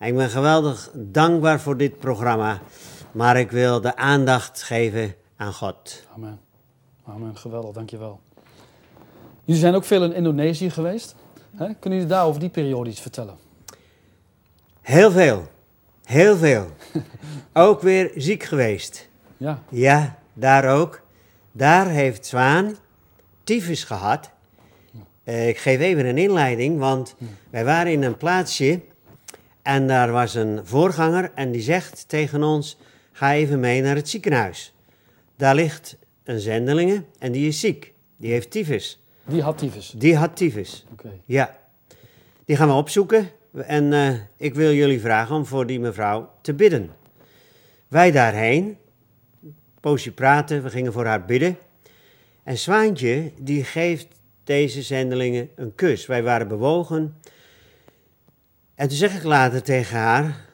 Ik 0.00 0.16
ben 0.16 0.30
geweldig 0.30 0.90
dankbaar 0.94 1.60
voor 1.60 1.76
dit 1.76 1.98
programma. 1.98 2.60
Maar 3.12 3.36
ik 3.36 3.50
wil 3.50 3.80
de 3.80 3.96
aandacht 3.96 4.62
geven 4.62 5.14
aan 5.36 5.52
God. 5.52 6.06
Amen. 6.14 6.40
Amen, 7.06 7.36
geweldig, 7.36 7.74
dankjewel. 7.74 8.20
Jullie 9.44 9.60
zijn 9.60 9.74
ook 9.74 9.84
veel 9.84 10.04
in 10.04 10.12
Indonesië 10.12 10.70
geweest. 10.70 11.14
Hè? 11.56 11.74
Kunnen 11.74 11.98
jullie 11.98 12.14
daar 12.14 12.26
over 12.26 12.40
die 12.40 12.48
periode 12.48 12.90
iets 12.90 13.00
vertellen? 13.00 13.36
Heel 14.80 15.10
veel. 15.10 15.48
Heel 16.04 16.36
veel. 16.36 16.66
ook 17.52 17.82
weer 17.82 18.12
ziek 18.16 18.42
geweest. 18.42 19.08
Ja, 19.36 19.62
Ja, 19.68 20.18
daar 20.32 20.78
ook. 20.78 21.00
Daar 21.52 21.88
heeft 21.88 22.26
Zwaan 22.26 22.76
tyfus 23.44 23.84
gehad. 23.84 24.30
Eh, 25.24 25.48
ik 25.48 25.58
geef 25.58 25.80
even 25.80 26.06
een 26.06 26.18
inleiding, 26.18 26.78
want 26.78 27.14
wij 27.50 27.64
waren 27.64 27.92
in 27.92 28.02
een 28.02 28.16
plaatsje 28.16 28.80
en 29.62 29.86
daar 29.86 30.12
was 30.12 30.34
een 30.34 30.60
voorganger 30.64 31.32
en 31.34 31.52
die 31.52 31.62
zegt 31.62 32.08
tegen 32.08 32.42
ons: 32.42 32.78
ga 33.12 33.34
even 33.34 33.60
mee 33.60 33.82
naar 33.82 33.96
het 33.96 34.08
ziekenhuis. 34.08 34.74
Daar 35.36 35.54
ligt 35.54 35.96
een 36.24 36.40
zendelinge 36.40 37.04
en 37.18 37.32
die 37.32 37.48
is 37.48 37.60
ziek. 37.60 37.92
Die 38.16 38.32
heeft 38.32 38.50
tyfus. 38.50 39.02
die 39.24 39.42
had 39.42 39.58
tyfus. 39.58 39.94
Die 39.96 40.16
had 40.16 40.36
tyfus. 40.36 40.84
Oké. 40.92 41.10
Ja, 41.24 41.58
die 42.44 42.56
gaan 42.56 42.68
we 42.68 42.74
opzoeken. 42.74 43.28
En 43.52 43.92
eh, 43.92 44.14
ik 44.36 44.54
wil 44.54 44.72
jullie 44.72 45.00
vragen 45.00 45.36
om 45.36 45.46
voor 45.46 45.66
die 45.66 45.80
mevrouw 45.80 46.30
te 46.40 46.54
bidden. 46.54 46.90
Wij 47.88 48.10
daarheen, 48.10 48.76
poosje 49.80 50.12
praten, 50.12 50.62
we 50.62 50.70
gingen 50.70 50.92
voor 50.92 51.06
haar 51.06 51.24
bidden. 51.24 51.58
En 52.42 52.58
Zwaantje, 52.58 53.32
die 53.40 53.64
geeft 53.64 54.08
deze 54.44 54.82
zendelingen 54.82 55.48
een 55.56 55.74
kus. 55.74 56.06
Wij 56.06 56.22
waren 56.22 56.48
bewogen. 56.48 57.16
En 58.74 58.88
toen 58.88 58.96
zeg 58.96 59.16
ik 59.16 59.22
later 59.22 59.62
tegen 59.62 59.98
haar, 59.98 60.46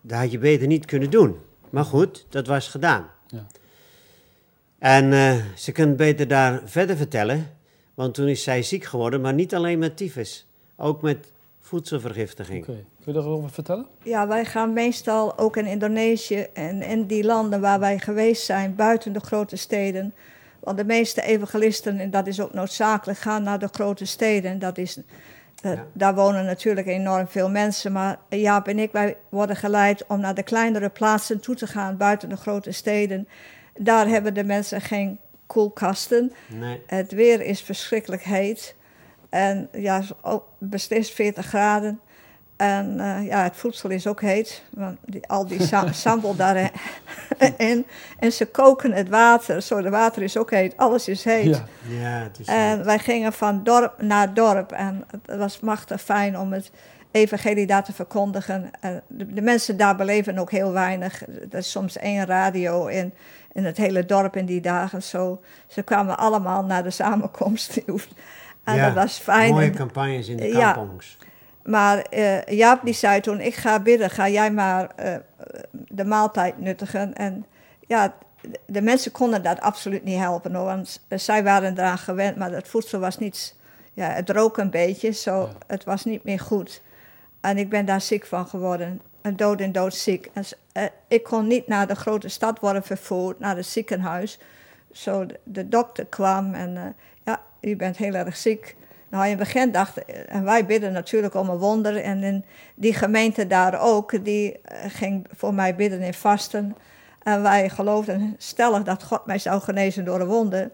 dat 0.00 0.18
had 0.18 0.30
je 0.30 0.38
beter 0.38 0.66
niet 0.66 0.84
kunnen 0.84 1.10
doen. 1.10 1.36
Maar 1.74 1.84
goed, 1.84 2.26
dat 2.28 2.46
was 2.46 2.68
gedaan. 2.68 3.06
Ja. 3.26 3.46
En 4.78 5.12
eh, 5.12 5.36
ze 5.56 5.72
kan 5.72 5.96
beter 5.96 6.28
daar 6.28 6.62
verder 6.64 6.96
vertellen, 6.96 7.50
want 7.94 8.14
toen 8.14 8.28
is 8.28 8.42
zij 8.42 8.62
ziek 8.62 8.84
geworden, 8.84 9.20
maar 9.20 9.34
niet 9.34 9.54
alleen 9.54 9.78
met 9.78 9.96
tyfus, 9.96 10.46
ook 10.76 11.02
met 11.02 11.32
voedselvergiftiging. 11.60 12.62
Oké. 12.62 12.84
Kun 13.02 13.12
je 13.12 13.12
daarover 13.12 13.50
vertellen? 13.50 13.86
Ja, 14.02 14.28
wij 14.28 14.44
gaan 14.44 14.72
meestal 14.72 15.38
ook 15.38 15.56
in 15.56 15.66
Indonesië 15.66 16.46
en 16.52 16.82
in 16.82 17.06
die 17.06 17.24
landen 17.24 17.60
waar 17.60 17.80
wij 17.80 17.98
geweest 17.98 18.44
zijn, 18.44 18.74
buiten 18.74 19.12
de 19.12 19.20
grote 19.20 19.56
steden. 19.56 20.14
Want 20.60 20.76
de 20.78 20.84
meeste 20.84 21.22
evangelisten, 21.22 21.98
en 21.98 22.10
dat 22.10 22.26
is 22.26 22.40
ook 22.40 22.52
noodzakelijk, 22.52 23.18
gaan 23.18 23.42
naar 23.42 23.58
de 23.58 23.68
grote 23.72 24.04
steden. 24.04 24.58
Dat 24.58 24.78
is, 24.78 24.98
eh, 25.64 25.72
Ja. 25.72 25.86
Daar 25.92 26.14
wonen 26.14 26.44
natuurlijk 26.44 26.86
enorm 26.86 27.28
veel 27.28 27.50
mensen. 27.50 27.92
Maar 27.92 28.18
Jaap 28.28 28.68
en 28.68 28.78
ik, 28.78 28.92
wij 28.92 29.16
worden 29.28 29.56
geleid 29.56 30.06
om 30.06 30.20
naar 30.20 30.34
de 30.34 30.42
kleinere 30.42 30.88
plaatsen 30.88 31.40
toe 31.40 31.54
te 31.54 31.66
gaan, 31.66 31.96
buiten 31.96 32.28
de 32.28 32.36
grote 32.36 32.72
steden. 32.72 33.28
Daar 33.74 34.08
hebben 34.08 34.34
de 34.34 34.44
mensen 34.44 34.80
geen 34.80 35.18
koelkasten. 35.46 36.32
Nee. 36.48 36.82
Het 36.86 37.12
weer 37.12 37.40
is 37.40 37.60
verschrikkelijk 37.60 38.22
heet. 38.22 38.76
En 39.28 39.68
ja, 39.72 40.02
ook 40.22 40.44
beslist 40.58 41.12
40 41.14 41.46
graden. 41.46 42.00
En 42.56 43.00
eh, 43.00 43.26
ja, 43.26 43.42
het 43.42 43.56
voedsel 43.56 43.90
is 43.90 44.06
ook 44.06 44.20
heet. 44.20 44.62
Want 44.70 44.98
die, 45.04 45.28
al 45.28 45.46
die 45.46 45.62
sa 45.62 45.92
sambal 45.92 46.36
daarin. 46.36 46.70
en 48.18 48.32
ze 48.32 48.46
koken 48.46 48.92
het 48.92 49.08
water. 49.08 49.62
Zo, 49.62 49.76
het 49.76 49.88
water 49.88 50.22
is 50.22 50.36
ook 50.36 50.50
heet. 50.50 50.76
Alles 50.76 51.08
is 51.08 51.24
heet. 51.24 51.44
Ja. 51.44 51.64
Ja, 52.00 52.22
het 52.22 52.38
is 52.38 52.46
En 52.46 52.84
wij 52.84 52.98
gingen 52.98 53.32
van 53.32 53.62
dorp 53.64 54.02
naar 54.02 54.34
dorp. 54.34 54.72
En 54.72 55.04
het 55.26 55.38
was 55.38 55.60
machtig 55.60 56.00
fijn 56.00 56.38
om 56.38 56.52
het 56.52 56.70
evangelie 57.10 57.66
daar 57.66 57.84
te 57.84 57.92
verkondigen. 57.92 58.70
En 58.80 59.02
de, 59.06 59.32
de 59.32 59.42
mensen 59.42 59.76
daar 59.76 59.96
beleven 59.96 60.38
ook 60.38 60.50
heel 60.50 60.72
weinig. 60.72 61.22
Er 61.50 61.58
is 61.58 61.70
soms 61.70 61.96
één 61.98 62.26
radio 62.26 62.86
in, 62.86 63.14
in 63.52 63.64
het 63.64 63.76
hele 63.76 64.06
dorp 64.06 64.36
in 64.36 64.46
die 64.46 64.60
dagen. 64.60 65.02
Zo, 65.02 65.40
ze 65.66 65.82
kwamen 65.82 66.18
allemaal 66.18 66.64
naar 66.64 66.82
de 66.82 66.90
samenkomst. 66.90 67.78
En 68.64 68.74
Ja, 68.76 68.84
dat 68.86 68.94
was 68.94 69.18
fijn. 69.18 69.52
mooie 69.52 69.66
En- 69.66 69.74
campagnes 69.74 70.28
in 70.28 70.36
de 70.36 70.46
Ja. 70.48 70.86
Maar 71.64 71.98
eh, 71.98 72.42
Jaap 72.42 72.84
die 72.84 72.94
zei 72.94 73.20
toen, 73.20 73.40
ik 73.40 73.54
ga 73.54 73.80
bidden, 73.80 74.10
ga 74.10 74.28
jij 74.28 74.50
maar 74.52 74.90
eh, 74.96 75.14
de 75.70 76.04
maaltijd 76.04 76.58
nuttigen. 76.58 77.14
En 77.14 77.46
ja, 77.86 78.14
de 78.66 78.82
mensen 78.82 79.12
konden 79.12 79.42
dat 79.42 79.60
absoluut 79.60 80.04
niet 80.04 80.18
helpen 80.18 80.54
hoor, 80.54 80.64
want 80.64 81.00
zij 81.08 81.44
waren 81.44 81.78
eraan 81.78 81.98
gewend, 81.98 82.36
maar 82.36 82.50
het 82.52 82.68
voedsel 82.68 83.00
was 83.00 83.18
niet, 83.18 83.56
ja, 83.92 84.08
het 84.08 84.30
rook 84.30 84.56
een 84.58 84.70
beetje, 84.70 85.10
zo, 85.10 85.40
Ja. 85.40 85.48
het 85.66 85.84
was 85.84 86.04
niet 86.04 86.24
meer 86.24 86.40
goed. 86.40 86.82
En 87.40 87.58
ik 87.58 87.68
ben 87.68 87.84
daar 87.84 88.00
ziek 88.00 88.26
van 88.26 88.46
geworden, 88.46 89.00
en 89.22 89.36
dood 89.36 89.60
en 89.60 89.72
doodziek. 89.72 90.30
En, 90.32 90.44
s- 90.44 90.54
eh, 90.72 90.84
ik 91.08 91.22
kon 91.22 91.46
niet 91.46 91.66
naar 91.66 91.86
de 91.86 91.94
grote 91.94 92.28
stad 92.28 92.58
worden 92.60 92.82
vervoerd, 92.82 93.38
naar 93.38 93.56
het 93.56 93.66
ziekenhuis. 93.66 94.38
Zo, 94.92 95.26
de, 95.26 95.40
de 95.44 95.68
dokter 95.68 96.06
kwam 96.06 96.54
en 96.54 96.76
eh, 96.76 96.82
ja, 97.24 97.40
u 97.60 97.76
bent 97.76 97.96
heel 97.96 98.14
erg 98.14 98.36
ziek. 98.36 98.76
Nou, 99.14 99.26
in 99.26 99.32
het 99.32 99.38
begin 99.38 99.72
dacht 99.72 100.04
en 100.04 100.44
wij 100.44 100.66
bidden 100.66 100.92
natuurlijk 100.92 101.34
om 101.34 101.48
een 101.48 101.58
wonder. 101.58 101.96
En 101.96 102.22
in 102.22 102.44
die 102.74 102.94
gemeente 102.94 103.46
daar 103.46 103.80
ook, 103.80 104.24
die 104.24 104.58
eh, 104.62 104.78
ging 104.88 105.26
voor 105.30 105.54
mij 105.54 105.74
bidden 105.74 106.00
in 106.00 106.14
vasten. 106.14 106.76
En 107.22 107.42
wij 107.42 107.68
geloofden 107.68 108.34
stellig 108.38 108.82
dat 108.82 109.02
God 109.02 109.26
mij 109.26 109.38
zou 109.38 109.60
genezen 109.60 110.04
door 110.04 110.20
een 110.20 110.26
wonder. 110.26 110.70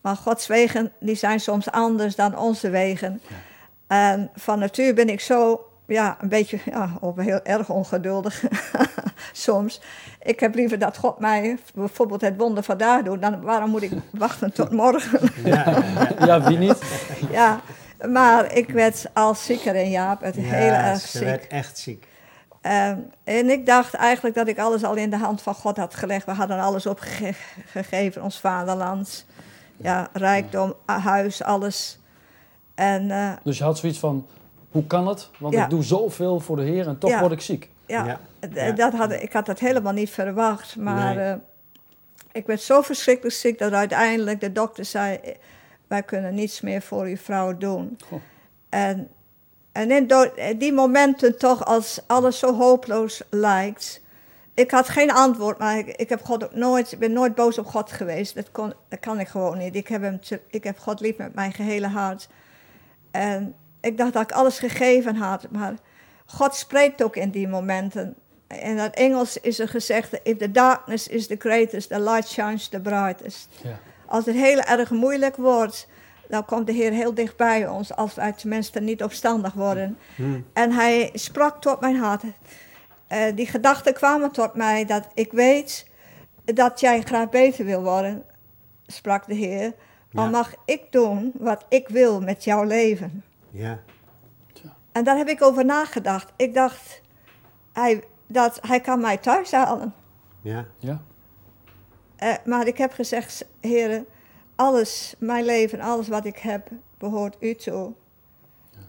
Maar 0.00 0.16
Gods 0.16 0.46
wegen, 0.46 0.92
die 1.00 1.14
zijn 1.14 1.40
soms 1.40 1.70
anders 1.70 2.16
dan 2.16 2.38
onze 2.38 2.70
wegen. 2.70 3.20
En 3.86 4.30
van 4.34 4.58
natuur 4.58 4.94
ben 4.94 5.08
ik 5.08 5.20
zo, 5.20 5.66
ja, 5.86 6.16
een 6.20 6.28
beetje, 6.28 6.58
ja, 6.64 6.90
of 7.00 7.16
heel 7.16 7.40
erg 7.42 7.68
ongeduldig 7.70 8.42
soms. 9.32 9.80
Ik 10.22 10.40
heb 10.40 10.54
liever 10.54 10.78
dat 10.78 10.96
God 10.96 11.18
mij 11.18 11.58
bijvoorbeeld 11.74 12.20
het 12.20 12.36
wonder 12.36 12.62
vandaag 12.62 13.02
doet, 13.02 13.22
dan 13.22 13.40
waarom 13.42 13.70
moet 13.70 13.82
ik 13.82 13.92
wachten 14.10 14.52
tot 14.52 14.70
morgen? 14.70 15.20
ja, 16.24 16.42
wie 16.42 16.58
niet? 16.58 16.78
ja, 17.30 17.60
maar 18.08 18.52
ik 18.52 18.68
werd 18.68 19.04
al 19.12 19.34
zieker 19.34 19.74
in 19.74 19.90
Jaap, 19.90 20.20
het 20.22 20.34
heel 20.36 20.66
Ja, 20.66 20.90
erg 20.90 21.00
ze 21.00 21.08
ziek. 21.18 21.26
werd 21.26 21.46
echt 21.46 21.78
ziek. 21.78 22.06
Ehm, 22.60 22.98
en 23.24 23.50
ik 23.50 23.66
dacht 23.66 23.94
eigenlijk 23.94 24.34
dat 24.36 24.48
ik 24.48 24.58
alles 24.58 24.84
al 24.84 24.94
in 24.94 25.10
de 25.10 25.16
hand 25.18 25.42
van 25.42 25.54
God 25.54 25.76
had 25.76 25.94
gelegd. 25.94 26.26
We 26.26 26.32
hadden 26.32 26.60
alles 26.60 26.86
opgegeven, 26.86 28.22
ons 28.22 28.40
vaderland. 28.40 29.26
Ja, 29.76 30.08
rijkdom, 30.12 30.74
huis, 30.86 31.42
alles. 31.42 31.98
En 32.74 33.10
eh, 33.10 33.32
Dus 33.42 33.58
je 33.58 33.64
had 33.64 33.78
zoiets 33.78 33.98
van, 33.98 34.26
hoe 34.74 34.86
kan 34.86 35.06
het? 35.08 35.30
Want 35.38 35.54
Ja. 35.54 35.64
ik 35.64 35.70
doe 35.70 35.82
zoveel 35.82 36.40
voor 36.40 36.56
de 36.56 36.62
Heer 36.62 36.86
en 36.86 36.98
toch 36.98 37.10
Ja. 37.10 37.20
word 37.20 37.32
ik 37.32 37.40
ziek. 37.40 37.68
ja, 37.86 38.04
Ja, 38.06 38.20
d- 38.48 38.54
ja. 38.54 38.70
Dat 38.72 38.92
had, 38.92 39.12
ik 39.12 39.32
had 39.32 39.46
dat 39.46 39.58
helemaal 39.58 39.92
niet 39.92 40.10
verwacht. 40.10 40.76
Maar 40.76 41.14
Nee. 41.14 41.24
eh, 41.28 41.34
ik 42.32 42.46
werd 42.46 42.60
zo 42.60 42.82
verschrikkelijk 42.82 43.34
ziek 43.36 43.58
dat 43.58 43.72
uiteindelijk 43.72 44.40
de 44.40 44.52
dokter 44.52 44.84
zei... 44.84 45.16
eh, 45.16 45.34
wij 45.86 46.02
kunnen 46.02 46.34
niets 46.34 46.60
meer 46.60 46.82
voor 46.82 47.04
uw 47.04 47.16
vrouw 47.16 47.56
doen. 47.56 47.98
Goh. 48.08 48.20
En, 48.68 49.08
en 49.72 49.90
in 49.90 50.06
do- 50.06 50.32
die 50.58 50.72
momenten 50.72 51.38
toch, 51.38 51.64
als 51.64 52.00
alles 52.06 52.38
zo 52.38 52.54
hopeloos 52.56 53.22
lijkt... 53.30 54.02
Ik 54.54 54.70
had 54.70 54.88
geen 54.88 55.10
antwoord, 55.12 55.58
maar 55.58 55.78
ik, 55.78 55.86
ik, 55.86 56.08
heb 56.08 56.24
God 56.24 56.44
ook 56.44 56.54
nooit, 56.54 56.92
ik 56.92 56.98
ben 56.98 57.12
nooit 57.12 57.34
boos 57.34 57.58
op 57.58 57.66
God 57.66 57.92
geweest. 57.92 58.34
Dat, 58.34 58.50
kon, 58.52 58.72
dat 58.88 59.00
kan 59.00 59.20
ik 59.20 59.28
gewoon 59.28 59.58
niet. 59.58 59.76
Ik 59.76 59.88
heb, 59.88 60.02
hem 60.02 60.20
te- 60.20 60.40
ik 60.50 60.64
heb 60.64 60.78
God 60.78 61.00
lief 61.00 61.16
met 61.16 61.34
mijn 61.34 61.52
gehele 61.52 61.86
hart. 61.88 62.28
En 63.10 63.54
ik 63.84 63.96
dacht 63.98 64.12
dat 64.12 64.22
ik 64.22 64.32
alles 64.32 64.58
gegeven 64.58 65.16
had. 65.16 65.50
Maar 65.50 65.74
God 66.26 66.54
spreekt 66.54 67.02
ook 67.02 67.16
in 67.16 67.30
die 67.30 67.48
momenten. 67.48 68.14
In 68.48 68.78
het 68.78 68.94
Engels 68.94 69.40
is 69.40 69.58
er 69.58 69.68
gezegd: 69.68 70.20
If 70.22 70.36
the 70.36 70.50
darkness 70.50 71.08
is 71.08 71.26
the 71.26 71.36
greatest, 71.38 71.88
the 71.88 72.00
light 72.00 72.28
shines 72.28 72.68
the 72.68 72.80
brightest. 72.80 73.48
Ja. 73.62 73.78
Als 74.06 74.26
het 74.26 74.34
heel 74.34 74.60
erg 74.60 74.90
moeilijk 74.90 75.36
wordt, 75.36 75.88
dan 76.28 76.44
komt 76.44 76.66
de 76.66 76.72
Heer 76.72 76.92
heel 76.92 77.14
dicht 77.14 77.36
bij 77.36 77.68
ons, 77.68 77.94
als 77.96 78.14
wij 78.14 78.32
tenminste 78.32 78.80
niet 78.80 79.02
opstandig 79.02 79.52
worden. 79.52 79.98
Hmm. 80.14 80.46
En 80.52 80.72
hij 80.72 81.10
sprak 81.12 81.60
tot 81.60 81.80
mijn 81.80 81.96
hart. 81.96 82.22
Eh, 83.06 83.20
die 83.34 83.46
gedachten 83.46 83.94
kwamen 83.94 84.30
tot 84.30 84.54
mij 84.54 84.84
dat 84.84 85.06
ik 85.14 85.32
weet 85.32 85.86
dat 86.44 86.80
jij 86.80 87.00
graag 87.02 87.28
beter 87.28 87.64
wil 87.64 87.82
worden, 87.82 88.24
sprak 88.86 89.26
de 89.26 89.34
Heer. 89.34 89.72
Maar 90.10 90.24
Ja. 90.24 90.30
mag 90.30 90.54
ik 90.64 90.82
doen 90.90 91.32
wat 91.38 91.64
ik 91.68 91.88
wil 91.88 92.20
met 92.20 92.44
jouw 92.44 92.62
leven? 92.64 93.24
Ja. 93.54 93.78
En 94.92 95.04
daar 95.04 95.16
heb 95.16 95.28
ik 95.28 95.42
over 95.42 95.64
nagedacht. 95.64 96.32
Ik 96.36 96.54
dacht, 96.54 97.00
hij, 97.72 98.04
dat 98.26 98.58
hij 98.66 98.80
kan 98.80 99.00
mij 99.00 99.16
thuis 99.16 99.52
halen. 99.52 99.94
Ja. 100.40 100.66
Ja. 100.78 101.00
Eh, 102.16 102.34
maar 102.44 102.66
ik 102.66 102.78
heb 102.78 102.92
gezegd, 102.92 103.44
heren, 103.60 104.06
alles, 104.54 105.14
mijn 105.18 105.44
leven, 105.44 105.80
alles 105.80 106.08
wat 106.08 106.24
ik 106.24 106.38
heb, 106.38 106.68
behoort 106.98 107.36
u 107.40 107.54
toe. 107.54 107.92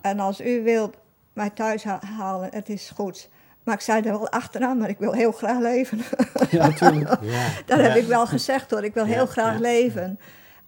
En 0.01 0.19
als 0.19 0.41
u 0.41 0.63
wilt 0.63 0.95
mij 1.33 1.49
thuis 1.49 1.83
ha- 1.83 1.99
halen, 2.17 2.49
het 2.53 2.69
is 2.69 2.89
goed. 2.95 3.29
Maar 3.63 3.73
ik 3.75 3.81
zei 3.81 4.01
er 4.01 4.11
wel 4.11 4.29
achteraan, 4.29 4.77
maar 4.77 4.89
ik 4.89 4.97
wil 4.97 5.11
heel 5.11 5.31
graag 5.31 5.59
leven. 5.59 5.99
Ja, 6.49 6.67
natuurlijk. 6.67 7.21
Ja. 7.21 7.47
Dat 7.65 7.79
ja. 7.79 7.83
heb 7.83 7.95
ik 7.95 8.07
wel 8.07 8.27
gezegd 8.27 8.71
hoor, 8.71 8.83
ik 8.83 8.93
wil 8.93 9.05
Ja, 9.05 9.13
heel 9.13 9.25
graag 9.25 9.53
ja. 9.53 9.59
leven. 9.59 10.19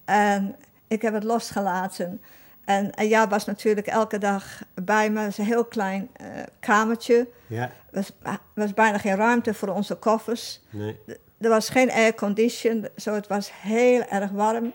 En 0.06 0.56
ik 0.88 1.02
heb 1.02 1.14
het 1.14 1.24
losgelaten. 1.24 2.22
En, 2.68 2.92
en 2.92 3.08
ja, 3.08 3.28
was 3.28 3.46
natuurlijk 3.46 3.88
elke 3.88 4.18
dag 4.18 4.62
bij 4.74 5.10
me. 5.10 5.20
Het 5.20 5.30
is 5.30 5.38
een 5.38 5.46
heel 5.46 5.66
klein 5.66 6.10
eh, 6.14 6.28
kamertje. 6.60 7.28
Ja. 7.48 7.62
Er 7.64 7.72
was, 7.92 8.12
er 8.24 8.40
was 8.54 8.74
bijna 8.74 8.98
geen 8.98 9.16
ruimte 9.16 9.54
voor 9.54 9.68
onze 9.68 9.96
koffers. 9.96 10.62
Nee. 10.70 11.00
Er 11.38 11.50
was 11.50 11.70
geen 11.70 11.92
aircondition, 11.92 12.88
zo 12.96 13.14
het 13.14 13.28
was 13.28 13.52
heel 13.54 14.04
erg 14.04 14.32
warm. 14.32 14.74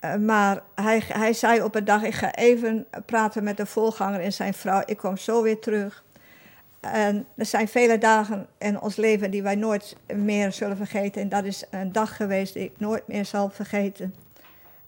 Eh, 0.00 0.14
maar 0.14 0.62
hij, 0.74 1.02
hij 1.06 1.32
zei 1.32 1.62
op 1.62 1.74
een 1.74 1.84
dag, 1.84 2.02
ik 2.02 2.14
ga 2.14 2.34
even 2.34 2.86
praten 3.06 3.44
met 3.44 3.56
de 3.56 3.66
voorganger 3.66 4.20
en 4.20 4.32
zijn 4.32 4.54
vrouw. 4.54 4.82
Ik 4.84 4.96
kom 4.96 5.16
zo 5.16 5.42
weer 5.42 5.58
terug. 5.58 6.04
En 6.80 7.26
er 7.36 7.46
zijn 7.46 7.68
vele 7.68 7.98
dagen 7.98 8.46
in 8.58 8.80
ons 8.80 8.96
leven 8.96 9.30
die 9.30 9.42
wij 9.42 9.54
nooit 9.54 9.96
meer 10.14 10.52
zullen 10.52 10.76
vergeten. 10.76 11.22
En 11.22 11.28
dat 11.28 11.44
is 11.44 11.64
een 11.70 11.92
dag 11.92 12.16
geweest 12.16 12.54
die 12.54 12.64
ik 12.64 12.80
nooit 12.80 13.08
meer 13.08 13.24
zal 13.24 13.50
vergeten. 13.50 14.14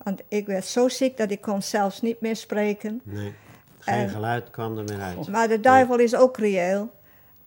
Want 0.04 0.20
ik 0.28 0.46
werd 0.46 0.64
zo 0.64 0.88
ziek 0.88 1.16
dat 1.16 1.30
ik 1.30 1.40
kon 1.40 1.62
zelfs 1.62 2.00
niet 2.02 2.20
meer 2.20 2.36
spreken. 2.36 3.00
Nee. 3.04 3.34
Geen 3.78 3.94
En- 3.94 4.08
geluid 4.08 4.50
kwam 4.50 4.78
er 4.78 4.84
meer 4.84 5.00
uit. 5.00 5.28
Maar 5.28 5.48
de 5.48 5.60
duivel 5.60 5.98
is 5.98 6.14
ook 6.14 6.36
reëel. 6.38 6.90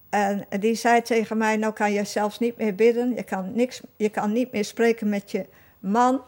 En 0.10 0.46
die 0.60 0.76
zei 0.76 1.02
tegen 1.02 1.38
mij, 1.38 1.58
nou 1.58 1.74
kan 1.74 1.92
je 1.92 2.04
zelfs 2.04 2.40
niet 2.40 2.58
meer 2.58 2.76
bidden. 2.76 3.14
Je 3.16 3.24
kan, 3.24 3.52
niks, 3.54 3.82
je 3.96 4.10
kan 4.10 4.32
niet 4.34 4.52
meer 4.52 4.66
spreken 4.66 5.10
met 5.10 5.32
je 5.32 5.46
man. 5.80 6.22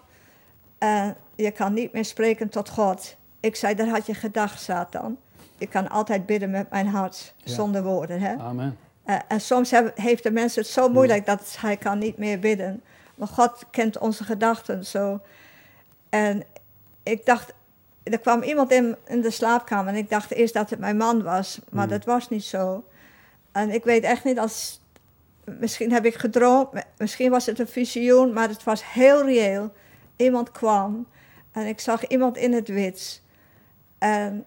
En 0.78 1.16
je 1.36 1.52
kan 1.52 1.74
niet 1.74 1.94
meer 1.94 2.06
spreken 2.06 2.50
tot 2.50 2.70
God. 2.70 3.16
Ik 3.40 3.56
zei, 3.56 3.76
dat 3.76 3.88
had 3.88 4.06
je 4.06 4.14
gedacht, 4.14 4.62
Satan. 4.62 5.18
Ik 5.58 5.70
kan 5.70 5.90
altijd 5.90 6.26
bidden 6.26 6.50
met 6.50 6.70
mijn 6.70 6.88
hart, 6.88 7.34
Ja. 7.44 7.54
zonder 7.54 7.84
woorden. 7.84 8.20
Hè? 8.22 8.36
Amen. 8.38 8.78
Eh, 9.06 9.16
en 9.28 9.42
soms 9.42 9.72
heb- 9.72 9.98
heeft 9.98 10.24
de 10.24 10.32
mens 10.32 10.56
het 10.56 10.68
zo 10.68 10.90
moeilijk 10.90 11.26
dat 11.26 11.56
hij 11.60 11.78
kan 11.78 11.98
niet 12.00 12.18
meer 12.18 12.40
bidden. 12.40 12.82
Maar 13.16 13.28
God 13.28 13.64
kent 13.72 13.98
onze 13.98 14.24
gedachten 14.24 14.86
zo. 14.86 15.20
En 16.10 16.44
ik 17.04 17.25
dacht, 17.25 17.54
er 18.04 18.20
kwam 18.20 18.42
iemand 18.44 18.72
in, 18.72 18.96
in 19.08 19.22
de 19.22 19.32
slaapkamer 19.32 19.94
en 19.94 20.00
ik 20.00 20.10
dacht 20.10 20.32
eerst 20.32 20.54
dat 20.54 20.70
het 20.70 20.80
mijn 20.80 20.98
man 20.98 21.24
was, 21.24 21.60
maar 21.70 21.88
Hmm. 21.88 21.98
dat 21.98 22.06
was 22.06 22.30
niet 22.30 22.44
zo. 22.44 22.84
En 23.51 23.70
ik 23.70 23.84
weet 23.84 24.04
echt 24.04 24.24
niet 24.24 24.39
als, 24.39 24.82
misschien 25.44 25.92
heb 25.92 26.06
ik 26.06 26.16
gedroomd, 26.16 26.70
misschien 26.98 27.30
was 27.30 27.46
het 27.46 27.60
een 27.60 27.68
visioen, 27.68 28.34
maar 28.34 28.48
het 28.50 28.63
was 28.63 28.92
heel 28.92 29.25
reëel. 29.25 29.72
Iemand 30.15 30.52
kwam 30.52 31.08
en 31.52 31.65
ik 31.65 31.80
zag 31.80 32.08
iemand 32.08 32.38
in 32.38 32.54
het 32.54 32.67
wit. 32.67 33.22
En 33.98 34.45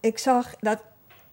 ik 0.00 0.18
zag 0.18 0.56
dat 0.56 0.82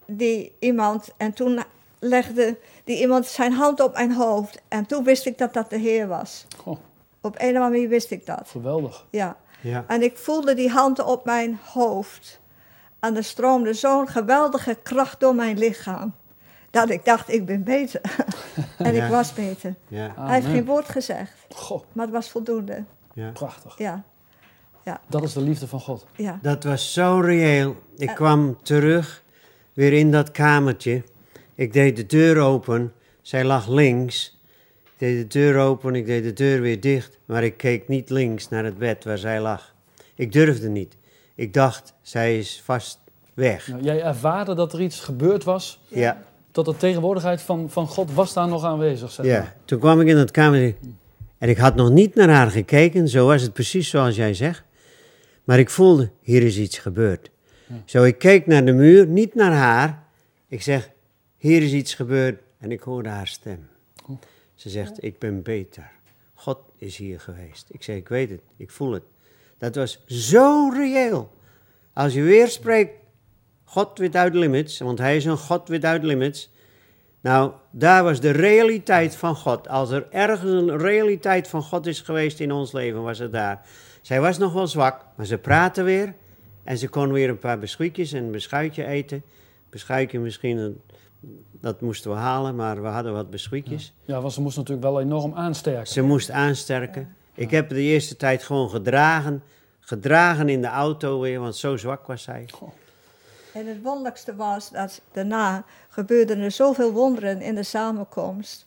die 0.06 0.56
iemand, 0.60 1.10
en 1.18 1.34
toen 1.34 1.64
legde 2.00 2.58
die 2.84 3.00
iemand 3.00 3.26
zijn 3.26 3.52
hand 3.52 3.80
op 3.80 3.94
mijn 3.94 4.14
hoofd. 4.14 4.62
En 4.68 4.86
toen 4.86 5.04
wist 5.04 5.26
ik 5.26 5.38
dat 5.38 5.54
dat 5.54 5.70
de 5.70 5.78
Heer 5.78 6.08
was. 6.08 6.46
Goh, 6.58 6.78
Op 7.26 7.36
een 7.36 7.42
of 7.50 7.56
andere 7.56 7.70
manier 7.70 7.90
wist 7.90 8.12
ik 8.12 8.26
dat. 8.26 8.48
geweldig. 8.50 9.06
Ja. 9.10 9.38
Ja. 9.62 9.84
En 9.88 10.02
ik 10.02 10.18
voelde 10.18 10.54
die 10.54 10.70
hand 10.70 11.04
op 11.04 11.26
mijn 11.26 11.60
hoofd. 11.74 12.40
En 13.00 13.16
er 13.16 13.24
stroomde 13.24 13.74
zo'n 13.74 14.08
geweldige 14.08 14.78
kracht 14.84 15.20
door 15.20 15.36
mijn 15.36 15.58
lichaam. 15.58 16.14
Dat 16.72 16.90
ik 16.90 17.06
dacht, 17.06 17.30
ik 17.34 17.46
ben 17.46 17.64
beter. 17.64 18.02
en 18.78 18.94
Ja. 18.94 19.04
ik 19.06 19.12
was 19.12 19.34
beter. 19.34 19.76
Ja. 19.88 20.14
Hij 20.20 20.34
heeft 20.34 20.48
geen 20.48 20.66
woord 20.66 20.90
gezegd, 20.90 21.34
Goh, 21.56 21.84
maar 21.92 22.06
het 22.06 22.14
was 22.14 22.30
voldoende. 22.30 22.84
Ja. 23.14 23.30
prachtig. 23.32 23.78
Ja, 23.78 24.04
Dat 25.08 25.24
is 25.24 25.34
de 25.34 25.42
liefde 25.42 25.68
van 25.68 25.80
God. 25.80 26.06
ja. 26.16 26.40
Dat 26.42 26.64
was 26.64 26.94
zo 26.94 27.20
reëel. 27.20 27.76
Ik 27.98 28.10
Eh. 28.10 28.16
kwam 28.16 28.58
terug, 28.64 29.24
weer 29.74 29.94
in 29.94 30.12
dat 30.12 30.32
kamertje. 30.32 31.04
Ik 31.56 31.74
deed 31.74 31.96
de 31.96 32.06
deur 32.06 32.40
open. 32.40 32.94
Zij 33.22 33.44
lag 33.44 33.68
links. 33.68 34.40
Ik 35.04 35.10
deed 35.10 35.32
de 35.32 35.40
deur 35.40 35.60
open, 35.60 35.96
ik 35.96 36.06
deed 36.06 36.24
de 36.24 36.34
deur 36.34 36.62
weer 36.62 36.80
dicht. 36.80 37.18
Maar 37.26 37.44
ik 37.44 37.58
keek 37.58 37.88
niet 37.88 38.10
links 38.10 38.50
naar 38.50 38.64
het 38.64 38.78
bed 38.78 39.04
waar 39.04 39.18
zij 39.18 39.42
lag. 39.42 39.76
Ik 40.16 40.32
durfde 40.32 40.70
niet. 40.70 40.96
Ik 41.36 41.54
dacht, 41.54 41.94
zij 42.02 42.38
is 42.38 42.62
vast 42.64 43.00
weg. 43.34 43.68
Nou, 43.68 43.84
jij 43.84 44.02
ervaarde 44.02 44.56
dat 44.56 44.74
er 44.74 44.82
iets 44.82 45.00
gebeurd 45.00 45.44
was, 45.44 45.80
Ja, 45.88 46.24
dat 46.52 46.66
de 46.66 46.76
tegenwoordigheid 46.78 47.42
van, 47.42 47.70
van 47.70 47.88
God 47.88 48.14
was 48.14 48.34
daar 48.34 48.48
nog 48.48 48.64
aanwezig. 48.64 49.12
Zeg 49.12 49.26
ja. 49.26 49.40
maar. 49.40 49.56
Toen 49.66 49.80
kwam 49.80 50.02
ik 50.02 50.08
in 50.08 50.16
dat 50.16 50.32
kamertje. 50.32 50.76
En 51.38 51.50
ik 51.50 51.58
had 51.58 51.76
nog 51.76 51.90
niet 51.90 52.16
naar 52.16 52.30
haar 52.30 52.52
gekeken. 52.52 53.08
Zo 53.08 53.28
was 53.28 53.42
het 53.42 53.54
precies 53.54 53.90
zoals 53.90 54.16
jij 54.16 54.34
zegt. 54.34 54.64
Maar 55.44 55.60
ik 55.60 55.70
voelde, 55.70 56.12
hier 56.22 56.44
is 56.44 56.58
iets 56.58 56.78
gebeurd. 56.78 57.32
Ja. 57.68 57.76
Zo, 57.86 58.04
ik 58.04 58.18
keek 58.18 58.48
naar 58.48 58.66
de 58.66 58.74
muur, 58.74 59.08
niet 59.08 59.36
naar 59.36 59.54
haar. 59.54 60.04
Ik 60.48 60.62
zeg, 60.62 60.90
hier 61.38 61.62
is 61.62 61.72
iets 61.72 61.94
gebeurd. 61.94 62.42
En 62.58 62.72
ik 62.72 62.82
hoorde 62.82 63.10
haar 63.10 63.28
stem. 63.28 63.72
Ze 64.56 64.70
zegt, 64.70 65.04
ik 65.04 65.20
ben 65.20 65.42
beter. 65.42 65.92
God 66.34 66.60
is 66.78 66.98
hier 66.98 67.20
geweest. 67.20 67.68
Ik 67.72 67.84
zeg, 67.84 67.96
ik 67.96 68.08
weet 68.08 68.30
het, 68.30 68.42
ik 68.58 68.72
voel 68.72 68.92
het. 68.92 69.04
Dat 69.58 69.76
was 69.76 70.04
zo 70.08 70.70
reëel. 70.74 71.32
Als 71.94 72.14
je 72.14 72.22
weer 72.22 72.48
spreekt, 72.48 72.94
God 73.64 73.98
without 73.98 74.34
limits, 74.34 74.80
want 74.80 75.00
hij 75.00 75.16
is 75.16 75.26
een 75.26 75.38
God 75.38 75.68
without 75.68 76.04
limits. 76.04 76.52
Nou, 77.22 77.52
daar 77.72 78.04
was 78.04 78.20
de 78.20 78.32
realiteit 78.32 79.16
van 79.16 79.36
God. 79.36 79.68
Als 79.68 79.92
er 79.92 80.08
ergens 80.12 80.52
een 80.52 80.78
realiteit 80.78 81.48
van 81.48 81.62
God 81.64 81.86
is 81.86 82.02
geweest 82.02 82.40
in 82.40 82.52
ons 82.52 82.72
leven, 82.72 83.02
was 83.04 83.20
het 83.20 83.32
daar. 83.32 83.62
Zij 84.02 84.22
was 84.22 84.38
nog 84.38 84.54
wel 84.54 84.68
zwak, 84.68 85.06
maar 85.16 85.26
ze 85.26 85.38
praatte 85.38 85.84
weer. 85.84 86.14
En 86.64 86.78
ze 86.78 86.88
kon 86.88 87.12
weer 87.12 87.30
een 87.30 87.40
paar 87.40 87.60
beschuitjes 87.60 88.12
en 88.14 88.24
een 88.24 88.32
beschuitje 88.32 88.86
eten. 88.86 89.24
Beschuitje 89.70 90.20
misschien, 90.20 90.58
een- 90.58 90.82
dat 91.52 91.82
moesten 91.82 92.12
we 92.12 92.18
halen, 92.18 92.56
maar 92.56 92.82
we 92.82 92.88
hadden 92.88 93.14
wat 93.14 93.30
beschuitjes. 93.30 93.94
Ja, 94.06 94.22
want 94.22 94.34
ze 94.34 94.42
moest 94.42 94.58
natuurlijk 94.58 94.88
wel 94.88 95.02
enorm 95.02 95.34
aansterken. 95.34 95.88
Ze 95.88 96.02
moest 96.02 96.32
aansterken. 96.32 97.16
Ik 97.34 97.52
heb 97.52 97.70
de 97.70 97.82
eerste 97.82 98.16
tijd 98.16 98.44
gewoon 98.44 98.70
gedragen. 98.70 99.44
Gedragen 99.80 100.50
in 100.50 100.62
de 100.62 100.68
auto 100.68 101.20
weer, 101.20 101.40
want 101.40 101.56
zo 101.56 101.78
zwak 101.78 102.08
was 102.08 102.24
zij. 102.24 102.50
En 103.54 103.68
het 103.68 103.82
wonderlijkste 103.82 104.36
was 104.36 104.70
dat 104.70 105.02
daarna 105.12 105.64
gebeurden 105.90 106.40
er 106.40 106.52
zoveel 106.52 106.92
wonderen 106.92 107.42
in 107.42 107.56
de 107.56 107.64
samenkomst. 107.64 108.66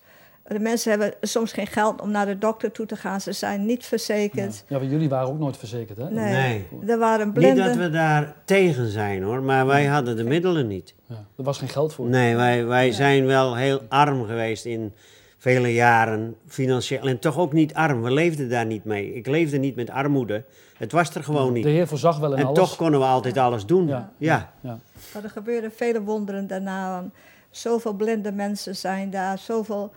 De 0.48 0.58
mensen 0.58 0.90
hebben 0.90 1.12
soms 1.20 1.52
geen 1.52 1.66
geld 1.66 2.00
om 2.00 2.10
naar 2.10 2.26
de 2.26 2.38
dokter 2.38 2.72
toe 2.72 2.86
te 2.86 2.96
gaan. 2.96 3.20
Ze 3.20 3.32
zijn 3.32 3.66
niet 3.66 3.84
verzekerd. 3.84 4.64
ja, 4.68 4.78
maar 4.78 4.86
jullie 4.86 5.08
waren 5.08 5.28
ook 5.28 5.38
nooit 5.38 5.56
verzekerd, 5.56 5.98
hè? 5.98 6.10
Nee. 6.10 6.32
Nee. 6.32 6.90
Er 6.90 6.98
waren 6.98 7.26
Niet 7.26 7.34
blinden. 7.34 7.66
dat 7.66 7.76
we 7.76 7.90
daar 7.90 8.34
tegen 8.44 8.88
zijn 8.88 9.22
hoor, 9.22 9.42
maar 9.42 9.66
wij 9.66 9.86
hadden 9.86 10.16
de 10.16 10.24
middelen 10.24 10.66
niet. 10.66 10.94
Ja, 11.06 11.24
er 11.36 11.44
was 11.44 11.58
geen 11.58 11.68
geld 11.68 11.94
voor. 11.94 12.06
Nee, 12.08 12.36
wij, 12.36 12.64
wij 12.66 12.92
zijn 12.92 13.26
wel 13.26 13.56
heel 13.56 13.80
arm 13.88 14.24
geweest 14.26 14.64
in 14.64 14.92
vele 15.38 15.72
jaren, 15.72 16.36
financieel. 16.46 17.02
En 17.02 17.18
toch 17.18 17.38
ook 17.38 17.52
niet 17.52 17.74
arm, 17.74 18.02
we 18.02 18.10
leefden 18.12 18.48
daar 18.48 18.66
niet 18.66 18.84
mee. 18.84 19.14
Ik 19.14 19.26
leefde 19.26 19.58
niet 19.58 19.76
met 19.76 19.90
armoede. 19.90 20.44
Het 20.76 20.92
was 20.92 21.14
er 21.14 21.24
gewoon 21.24 21.46
De 21.46 21.52
niet. 21.52 21.64
Heer 21.64 21.86
voorzag 21.86 22.18
wel 22.18 22.32
in 22.32 22.38
En 22.38 22.44
alles. 22.44 22.58
toch 22.58 22.76
konden 22.76 23.00
we 23.00 23.06
altijd 23.06 23.38
alles 23.38 23.66
doen. 23.66 23.86
Ja. 23.86 24.10
Ja. 24.18 24.52
Ja. 24.60 24.78
Maar 25.14 25.24
er 25.24 25.30
gebeurden 25.30 25.72
vele 25.72 26.02
wonderen 26.02 26.46
daarna. 26.46 27.04
Zoveel 27.50 27.92
blinde 27.92 28.32
mensen 28.32 28.76
zijn 28.76 29.10
daar. 29.10 29.38
Zoveel 29.38 29.92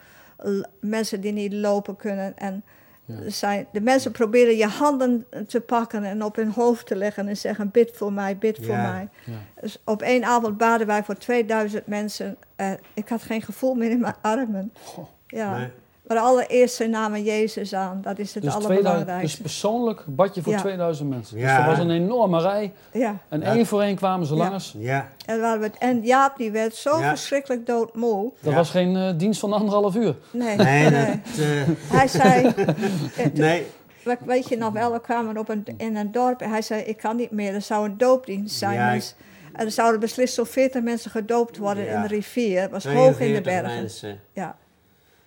mensen 0.81 1.21
die 1.21 1.31
niet 1.31 1.53
lopen 1.53 1.95
kunnen. 1.95 2.37
En 2.37 2.63
Ja. 3.05 3.29
zijn, 3.29 3.67
de 3.71 3.81
mensen 3.81 4.11
proberen 4.11 4.57
je 4.57 4.65
handen 4.67 5.25
te 5.47 5.61
pakken 5.61 6.03
en 6.03 6.23
op 6.23 6.35
hun 6.35 6.51
hoofd 6.51 6.85
te 6.87 6.95
leggen 6.95 7.27
en 7.27 7.37
zeggen: 7.37 7.71
Bid 7.71 7.91
voor 7.93 8.13
mij, 8.13 8.37
bid 8.37 8.57
voor 8.57 8.75
mij. 8.75 9.07
Ja. 9.25 9.33
Dus 9.61 9.77
op 9.85 10.01
één 10.01 10.23
avond 10.23 10.57
baden 10.57 10.87
wij 10.87 11.03
voor 11.03 11.17
2000 11.17 11.87
mensen. 11.87 12.37
Eh, 12.55 12.71
ik 12.93 13.09
had 13.09 13.21
geen 13.21 13.41
gevoel 13.41 13.73
meer 13.73 13.89
in 13.91 13.99
mijn 13.99 14.15
armen. 14.21 14.73
Goh. 14.83 15.05
Ja. 15.27 15.57
Nee. 15.57 15.69
Maar 16.09 16.17
allereerst 16.17 16.75
ze 16.75 16.87
namen 16.87 17.23
Jezus 17.23 17.73
aan. 17.73 17.99
Dat 18.01 18.19
is 18.19 18.33
het 18.33 18.43
Dus, 18.43 18.53
2000, 18.53 18.67
dus 18.83 18.85
allerbelangrijkste. 18.91 19.41
persoonlijk 19.41 20.03
bad 20.07 20.35
je 20.35 20.41
voor 20.41 20.53
Ja. 20.53 20.59
2000 20.59 21.09
mensen. 21.09 21.37
Dus 21.37 21.49
er 21.51 21.65
was 21.65 21.77
een 21.79 21.89
enorme 21.91 22.41
rij. 22.41 22.73
Ja. 22.93 23.17
En 23.29 23.39
Ja. 23.39 23.45
één 23.55 23.65
voor 23.65 23.81
één 23.81 23.95
kwamen 23.95 24.27
ze 24.27 24.35
Ja. 24.35 24.49
langs. 24.49 24.75
Ja, 24.77 25.07
En, 25.25 25.39
we 25.39 25.63
het- 25.65 25.77
en 25.77 26.01
Jaap 26.03 26.37
die 26.37 26.51
werd 26.51 26.75
zo 26.75 26.99
Ja. 26.99 27.09
verschrikkelijk 27.09 27.65
doodmoe. 27.65 28.31
Dat 28.41 28.51
Ja. 28.51 28.57
was 28.57 28.69
geen 28.69 28.95
eh, 28.95 29.09
dienst 29.17 29.39
van 29.39 29.53
anderhalf 29.53 29.95
uur. 29.95 30.15
Nee, 30.31 30.55
nee, 30.55 30.89
nee. 30.89 31.05
dat, 31.05 31.45
eh, 31.45 31.97
Hij 31.97 32.07
zei, 32.07 32.53
nee. 33.33 33.65
we- 34.03 34.17
weet 34.25 34.47
je 34.49 34.57
nog 34.57 34.73
wel, 34.73 34.91
we 34.91 35.01
kwamen 35.01 35.37
op 35.37 35.49
een, 35.49 35.63
in 35.77 35.95
een 35.95 36.11
dorp 36.11 36.41
en 36.41 36.49
hij 36.49 36.61
zei, 36.61 36.81
ik 36.81 36.97
kan 36.97 37.15
niet 37.15 37.31
meer, 37.31 37.53
er 37.53 37.61
zou 37.61 37.85
een 37.89 37.97
doopdienst 37.97 38.57
zijn. 38.57 38.73
Ja, 38.73 38.89
ik- 38.91 38.99
Dus- 38.99 39.15
en 39.53 39.65
er 39.65 39.71
zouden 39.71 39.99
beslist 39.99 40.33
zo'n 40.33 40.45
40 40.45 40.81
mensen 40.83 41.11
gedoopt 41.11 41.57
worden 41.57 41.83
Ja. 41.85 41.95
in 41.95 42.01
de 42.01 42.07
rivier. 42.07 42.61
Het 42.61 42.71
was 42.71 42.83
hoog 42.85 42.95
in 42.95 43.03
de 43.09 43.13
42 43.15 43.43
bergen. 43.61 43.79
mensen. 43.79 44.19
Ja. 44.33 44.55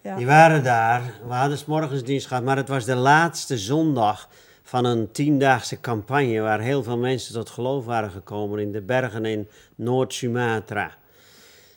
Die 0.02 0.26
waren 0.26 0.64
daar. 0.64 1.02
We 1.26 1.32
hadden 1.32 1.58
's 1.58 1.64
morgens 1.64 2.02
dienst 2.04 2.26
gehad, 2.26 2.44
maar 2.44 2.56
het 2.56 2.68
was 2.68 2.84
de 2.84 2.94
laatste 2.94 3.58
zondag 3.58 4.28
van 4.62 4.84
een 4.84 5.10
tiendaagse 5.12 5.80
campagne 5.80 6.40
waar 6.40 6.60
heel 6.60 6.82
veel 6.82 6.98
mensen 6.98 7.34
tot 7.34 7.50
geloof 7.50 7.84
waren 7.84 8.10
gekomen 8.10 8.58
in 8.58 8.72
de 8.72 8.80
bergen 8.80 9.24
in 9.24 9.48
Noord-Sumatra. 9.74 10.94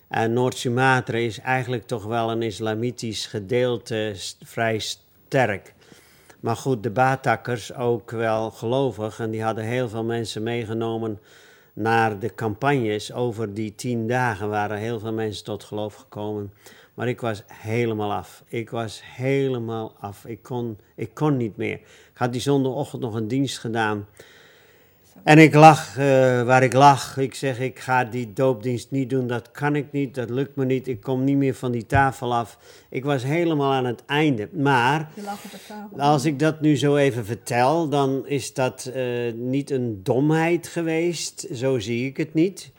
En 0.07 0.33
Noord-Sumatra 0.33 1.17
is 1.17 1.39
eigenlijk 1.39 1.87
toch 1.87 2.03
wel 2.03 2.31
een 2.31 2.41
islamitisch 2.41 3.25
gedeelte 3.25 4.13
vrij 4.43 4.79
sterk. 4.79 5.73
Maar 6.39 6.55
goed, 6.55 6.83
de 6.83 6.91
Batakkers 6.91 7.73
ook 7.73 8.11
wel 8.11 8.51
gelovig 8.51 9.19
en 9.19 9.31
die 9.31 9.43
hadden 9.43 9.63
heel 9.63 9.89
veel 9.89 10.03
mensen 10.03 10.43
meegenomen 10.43 11.19
naar 11.73 12.19
de 12.19 12.35
campagnes. 12.35 13.13
Over 13.13 13.53
die 13.53 13.75
tien 13.75 14.07
dagen 14.07 14.49
waren 14.49 14.77
heel 14.77 14.99
veel 14.99 15.13
mensen 15.13 15.43
tot 15.43 15.63
geloof 15.63 15.95
gekomen. 15.95 16.53
Maar 16.95 17.07
ik 17.07 17.21
was 17.21 17.43
helemaal 17.47 18.13
af. 18.13 18.43
Ik 18.47 18.69
was 18.69 19.01
helemaal 19.03 19.95
af. 19.99 20.25
Ik 20.25 20.43
kon, 20.43 20.77
ik 20.95 21.13
kon 21.13 21.37
niet 21.37 21.57
meer. 21.57 21.73
Ik 21.79 22.11
had 22.13 22.31
die 22.31 22.41
zondagochtend 22.41 23.01
nog 23.01 23.13
een 23.13 23.27
dienst 23.27 23.59
gedaan. 23.59 24.05
En 25.23 25.37
ik 25.37 25.53
lag 25.53 25.97
eh, 25.97 26.05
waar 26.43 26.63
ik 26.63 26.73
lag. 26.73 27.17
Ik 27.17 27.35
zeg, 27.35 27.59
ik 27.59 27.79
ga 27.79 28.03
die 28.03 28.33
doopdienst 28.33 28.91
niet 28.91 29.09
doen. 29.09 29.27
Dat 29.27 29.51
kan 29.51 29.75
ik 29.75 29.91
niet. 29.91 30.15
Dat 30.15 30.29
lukt 30.29 30.55
me 30.55 30.65
niet. 30.65 30.87
Ik 30.87 31.01
kom 31.01 31.23
niet 31.23 31.37
meer 31.37 31.55
van 31.55 31.71
die 31.71 31.85
tafel 31.85 32.35
af. 32.35 32.57
Ik 32.89 33.05
was 33.05 33.23
helemaal 33.23 33.73
aan 33.73 33.85
het 33.85 34.05
einde. 34.05 34.49
Maar 34.51 35.09
als 35.97 36.25
ik 36.25 36.39
dat 36.39 36.61
nu 36.61 36.77
zo 36.77 36.95
even 36.95 37.25
vertel, 37.25 37.89
dan 37.89 38.27
is 38.27 38.53
dat 38.53 38.85
eh, 38.85 39.33
niet 39.33 39.71
een 39.71 39.99
domheid 40.03 40.67
geweest. 40.67 41.47
Zo 41.53 41.79
zie 41.79 42.07
ik 42.07 42.17
het 42.17 42.33
niet. 42.33 42.71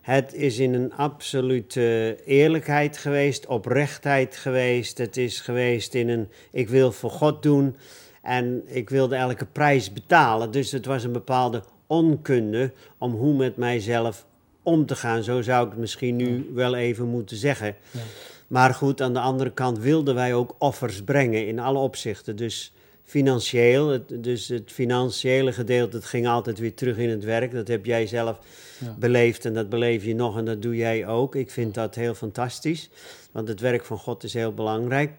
Het 0.00 0.34
is 0.34 0.58
in 0.58 0.74
een 0.74 0.94
absolute 0.94 2.16
eerlijkheid 2.24 2.96
geweest, 2.96 3.46
oprechtheid 3.46 4.36
geweest. 4.36 4.98
Het 4.98 5.16
is 5.16 5.40
geweest 5.40 5.94
in 5.94 6.08
een 6.08 6.28
ik 6.50 6.68
wil 6.68 6.92
voor 6.92 7.10
God 7.10 7.42
doen 7.42 7.76
en 8.22 8.62
ik 8.66 8.90
wilde 8.90 9.16
elke 9.16 9.46
prijs 9.46 9.92
betalen. 9.92 10.50
Dus 10.50 10.72
het 10.72 10.86
was 10.86 11.04
een 11.04 11.12
bepaalde 11.12 11.62
onkunde 11.86 12.72
om 12.98 13.14
hoe 13.14 13.34
met 13.36 13.56
mijzelf 13.56 14.26
om 14.62 14.86
te 14.86 14.96
gaan. 14.96 15.22
Zo 15.22 15.42
zou 15.42 15.64
ik 15.64 15.70
het 15.70 15.80
misschien 15.80 16.16
nu 16.16 16.50
wel 16.54 16.74
even 16.74 17.06
moeten 17.06 17.36
zeggen. 17.36 17.76
Ja. 17.90 18.00
Maar 18.46 18.74
goed, 18.74 19.00
aan 19.00 19.12
de 19.12 19.20
andere 19.20 19.52
kant 19.52 19.78
wilden 19.78 20.14
wij 20.14 20.34
ook 20.34 20.54
offers 20.58 21.02
brengen 21.02 21.46
in 21.46 21.58
alle 21.58 21.78
opzichten. 21.78 22.36
Dus 22.36 22.72
financieel, 23.10 23.88
het, 23.88 24.24
dus 24.24 24.48
het 24.48 24.72
financiële 24.72 25.52
gedeelte, 25.52 26.02
ging 26.02 26.26
altijd 26.28 26.58
weer 26.58 26.74
terug 26.74 26.96
in 26.96 27.08
het 27.10 27.24
werk. 27.24 27.52
Dat 27.52 27.68
heb 27.68 27.84
jij 27.86 28.06
zelf 28.06 28.38
Ja. 28.78 28.96
beleefd 28.98 29.44
en 29.44 29.54
dat 29.54 29.68
beleef 29.68 30.04
je 30.04 30.14
nog 30.14 30.38
en 30.38 30.44
dat 30.44 30.62
doe 30.62 30.76
jij 30.76 31.06
ook. 31.06 31.34
Ik 31.34 31.50
vind 31.50 31.74
dat 31.74 31.94
heel 31.94 32.14
fantastisch, 32.14 32.90
want 33.32 33.48
het 33.48 33.60
werk 33.60 33.84
van 33.84 33.98
God 33.98 34.22
is 34.24 34.34
heel 34.34 34.54
belangrijk. 34.54 35.10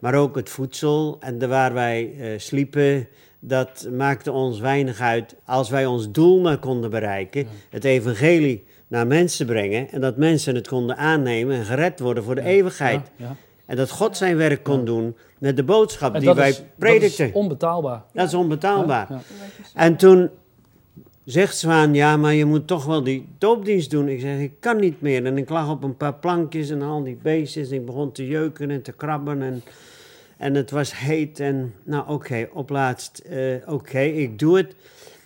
Maar 0.00 0.14
ook 0.14 0.36
het 0.36 0.48
voedsel 0.48 1.16
en 1.20 1.38
de 1.38 1.46
waar 1.46 1.72
wij 1.74 2.12
eh, 2.18 2.28
sliepen, 2.36 3.08
dat 3.40 3.88
maakte 3.92 4.32
ons 4.32 4.60
weinig 4.60 5.00
uit. 5.00 5.34
Als 5.44 5.70
wij 5.70 5.86
ons 5.86 6.10
doel 6.10 6.40
maar 6.40 6.58
konden 6.58 6.90
bereiken, 6.90 7.46
het 7.70 7.84
evangelie 7.84 8.64
naar 8.86 9.06
mensen 9.06 9.46
brengen 9.46 9.90
en 9.90 10.00
dat 10.00 10.16
mensen 10.16 10.54
het 10.54 10.68
konden 10.68 10.96
aannemen 10.96 11.56
en 11.56 11.64
gered 11.64 12.00
worden 12.00 12.24
voor 12.24 12.34
de 12.34 12.42
eeuwigheid. 12.42 13.10
Ja. 13.16 13.36
En 13.70 13.76
dat 13.76 13.90
God 13.90 14.16
zijn 14.16 14.36
werk 14.36 14.62
kon 14.62 14.84
doen 14.84 15.16
met 15.38 15.56
de 15.56 15.62
boodschap 15.62 16.14
En 16.14 16.20
die 16.20 16.34
wij 16.34 16.48
is, 16.48 16.56
dat 16.56 16.66
predikten. 16.78 17.26
is 17.26 17.32
onbetaalbaar. 17.32 18.02
Dat 18.12 18.26
is 18.26 18.34
onbetaalbaar. 18.34 19.06
Ja, 19.10 19.14
ja. 19.14 19.22
En 19.74 19.96
toen 19.96 20.30
zegt 21.24 21.56
Zwaan, 21.56 21.94
ja, 21.94 22.16
maar 22.16 22.34
je 22.34 22.44
moet 22.44 22.66
toch 22.66 22.84
wel 22.84 23.02
die 23.02 23.28
doopdienst 23.38 23.90
doen. 23.90 24.08
Ik 24.08 24.20
zeg, 24.20 24.38
ik 24.38 24.52
kan 24.60 24.80
niet 24.80 25.00
meer. 25.00 25.24
En 25.24 25.38
ik 25.38 25.48
lag 25.48 25.70
op 25.70 25.82
een 25.82 25.96
paar 25.96 26.14
plankjes 26.14 26.70
en 26.70 26.82
al 26.82 27.02
die 27.02 27.18
beestjes. 27.22 27.70
En 27.70 27.74
ik 27.76 27.86
begon 27.86 28.12
te 28.12 28.26
jeuken 28.26 28.70
en 28.70 28.82
te 28.82 28.92
krabben. 28.92 29.42
En, 29.42 29.62
en 30.36 30.54
het 30.54 30.70
was 30.70 30.98
heet. 30.98 31.40
En 31.40 31.74
nou, 31.84 32.08
oké, 32.08 32.48
op 32.52 32.70
laatst, 32.70 33.18
eh, 33.18 33.54
oké, 33.66 34.00
ik 34.00 34.38
doe 34.38 34.56
het. 34.56 34.74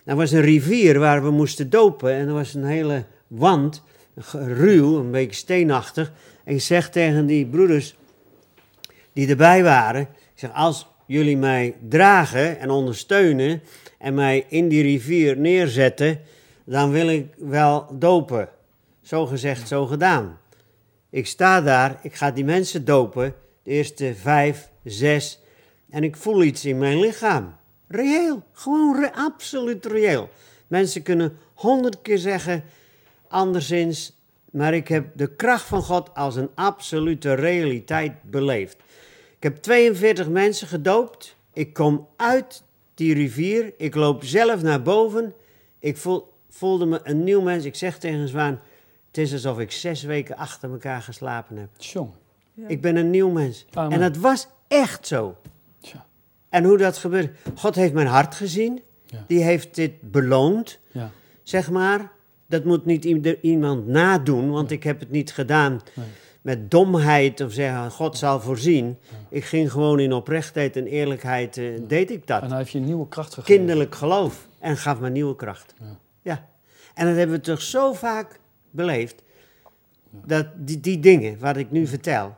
Er 0.05 0.17
was 0.17 0.31
een 0.31 0.41
rivier 0.41 0.99
waar 0.99 1.23
we 1.23 1.31
moesten 1.31 1.71
dopen. 1.71 2.13
En 2.13 2.29
er 2.29 2.35
was 2.35 2.55
een 2.55 2.65
hele 2.65 3.05
wand, 3.27 3.83
ruw, 4.33 4.99
een 4.99 5.11
beetje 5.11 5.37
steenachtig. 5.37 6.13
En 6.45 6.55
ik 6.55 6.61
zeg 6.61 6.91
tegen 6.91 7.27
die 7.27 7.47
broeders 7.47 7.97
die 9.15 9.29
erbij 9.29 9.63
waren... 9.63 10.01
Ik 10.03 10.41
zeg, 10.41 10.53
als 10.55 10.87
jullie 11.07 11.37
mij 11.37 11.77
dragen 11.89 12.59
en 12.59 12.71
ondersteunen 12.71 13.63
en 13.99 14.15
mij 14.15 14.47
in 14.49 14.69
die 14.69 14.83
rivier 14.83 15.39
neerzetten, 15.39 16.21
dan 16.65 16.91
wil 16.91 17.09
ik 17.09 17.27
wel 17.39 17.87
dopen. 17.99 18.49
Zo 19.03 19.27
gezegd, 19.27 19.69
zo 19.69 19.87
gedaan. 19.87 20.39
Ik 21.11 21.27
sta 21.27 21.61
daar, 21.61 21.99
ik 22.03 22.15
ga 22.15 22.31
die 22.31 22.45
mensen 22.45 22.85
dopen, 22.85 23.35
de 23.63 23.71
eerste 23.71 24.15
vijf, 24.15 24.69
zes, 24.85 25.41
en 25.91 26.05
ik 26.05 26.17
voel 26.17 26.43
iets 26.43 26.65
in 26.65 26.79
mijn 26.79 27.01
lichaam. 27.01 27.55
Reëel, 27.89 28.43
gewoon 28.53 29.13
absoluut 29.13 29.87
reëel. 29.87 30.31
Mensen 30.67 31.03
kunnen 31.03 31.37
honderd 31.55 32.03
keer 32.03 32.19
zeggen, 32.19 32.65
anderszins, 33.29 34.13
maar 34.51 34.75
ik 34.75 34.89
heb 34.89 35.07
de 35.15 35.35
kracht 35.35 35.67
van 35.67 35.83
God 35.83 36.15
als 36.15 36.37
een 36.37 36.51
absolute 36.55 37.35
realiteit 37.35 38.13
beleefd. 38.23 38.77
Ik 39.45 39.51
heb 39.51 39.63
42 39.63 40.29
mensen 40.29 40.69
gedoopt. 40.69 41.37
Ik 41.53 41.73
kom 41.73 42.07
uit 42.17 42.63
die 42.95 43.15
rivier. 43.15 43.73
Ik 43.77 43.95
loop 43.95 44.25
zelf 44.25 44.63
naar 44.63 44.83
boven. 44.83 45.33
Ik 45.79 45.97
voel, 45.97 46.33
voelde 46.49 46.87
me 46.87 47.01
een 47.03 47.25
nieuw 47.25 47.41
mens. 47.41 47.65
Ik 47.65 47.75
zeg 47.75 47.99
tegen 47.99 48.29
Zwaan: 48.29 48.61
Het 49.07 49.19
is 49.19 49.33
alsof 49.33 49.59
ik 49.59 49.71
zes 49.73 50.03
weken 50.03 50.37
achter 50.37 50.71
elkaar 50.71 51.03
geslapen 51.03 51.57
heb. 51.57 51.69
Tjong. 51.77 52.11
Ja. 52.55 52.69
Ik 52.69 52.81
ben 52.81 52.97
een 52.97 53.11
nieuw 53.11 53.31
mens. 53.31 53.67
Amen. 53.73 53.93
En 53.93 54.01
dat 54.01 54.17
was 54.17 54.49
echt 54.69 55.07
zo. 55.07 55.37
Tja. 55.81 56.07
En 56.49 56.65
hoe 56.65 56.79
dat 56.79 56.99
gebeurde. 56.99 57.31
God 57.55 57.75
heeft 57.75 57.93
mijn 57.93 58.07
hart 58.07 58.35
gezien. 58.35 58.83
Ja. 59.07 59.25
Die 59.27 59.43
heeft 59.43 59.75
dit 59.75 60.11
beloond, 60.11 60.79
Ja. 60.91 61.11
zeg 61.43 61.71
maar. 61.71 62.13
Dat 62.47 62.65
moet 62.65 62.85
niet 62.85 63.05
iemand 63.41 63.87
nadoen, 63.87 64.51
want 64.51 64.71
ik 64.71 64.83
heb 64.83 65.01
het 65.01 65.11
niet 65.11 65.33
gedaan 65.33 65.81
Nee. 65.95 66.07
Met 66.45 66.71
domheid 66.71 67.41
of 67.41 67.53
zeggen 67.53 67.91
God 67.91 68.19
zal 68.19 68.41
voorzien. 68.41 68.99
Ik 69.29 69.45
ging 69.45 69.73
gewoon 69.73 70.01
in 70.01 70.13
oprechtheid 70.13 70.77
en 70.77 70.87
eerlijkheid, 70.87 71.57
eh, 71.57 71.65
deed 71.81 72.11
ik 72.11 72.27
dat. 72.27 72.43
En 72.43 72.49
hij 72.49 72.59
heeft 72.59 72.71
je 72.71 72.79
een 72.79 72.85
nieuwe 72.85 73.09
kracht 73.09 73.35
gegeven. 73.35 73.57
Kinderlijk 73.57 73.95
geloof 73.95 74.49
en 74.59 74.77
gaf 74.77 75.01
me 75.01 75.11
nieuwe 75.11 75.37
kracht. 75.37 75.75
Ja. 75.81 75.97
Ja. 76.23 76.47
En 76.95 77.07
dat 77.07 77.17
hebben 77.17 77.37
we 77.37 77.43
toch 77.43 77.63
zo 77.63 77.93
vaak 77.93 78.41
beleefd, 78.71 79.23
dat 80.11 80.47
die, 80.55 80.81
die 80.81 81.01
dingen 81.01 81.39
wat 81.39 81.57
ik 81.57 81.71
nu 81.71 81.87
vertel, 81.87 82.37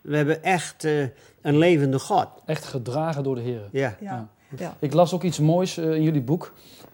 we 0.00 0.16
hebben 0.16 0.42
echt 0.42 0.84
eh, 0.84 1.02
een 1.40 1.58
levende 1.58 1.98
God. 1.98 2.28
Echt 2.46 2.64
gedragen 2.64 3.22
door 3.22 3.34
de 3.34 3.40
Heer. 3.40 3.68
Ja. 3.72 3.96
Ja. 4.00 4.28
Ja. 4.58 4.76
Ik 4.78 4.92
las 4.92 5.12
ook 5.12 5.22
iets 5.22 5.38
moois 5.38 5.76
eh, 5.76 5.94
in 5.94 6.02
jullie 6.02 6.22
boek 6.22 6.52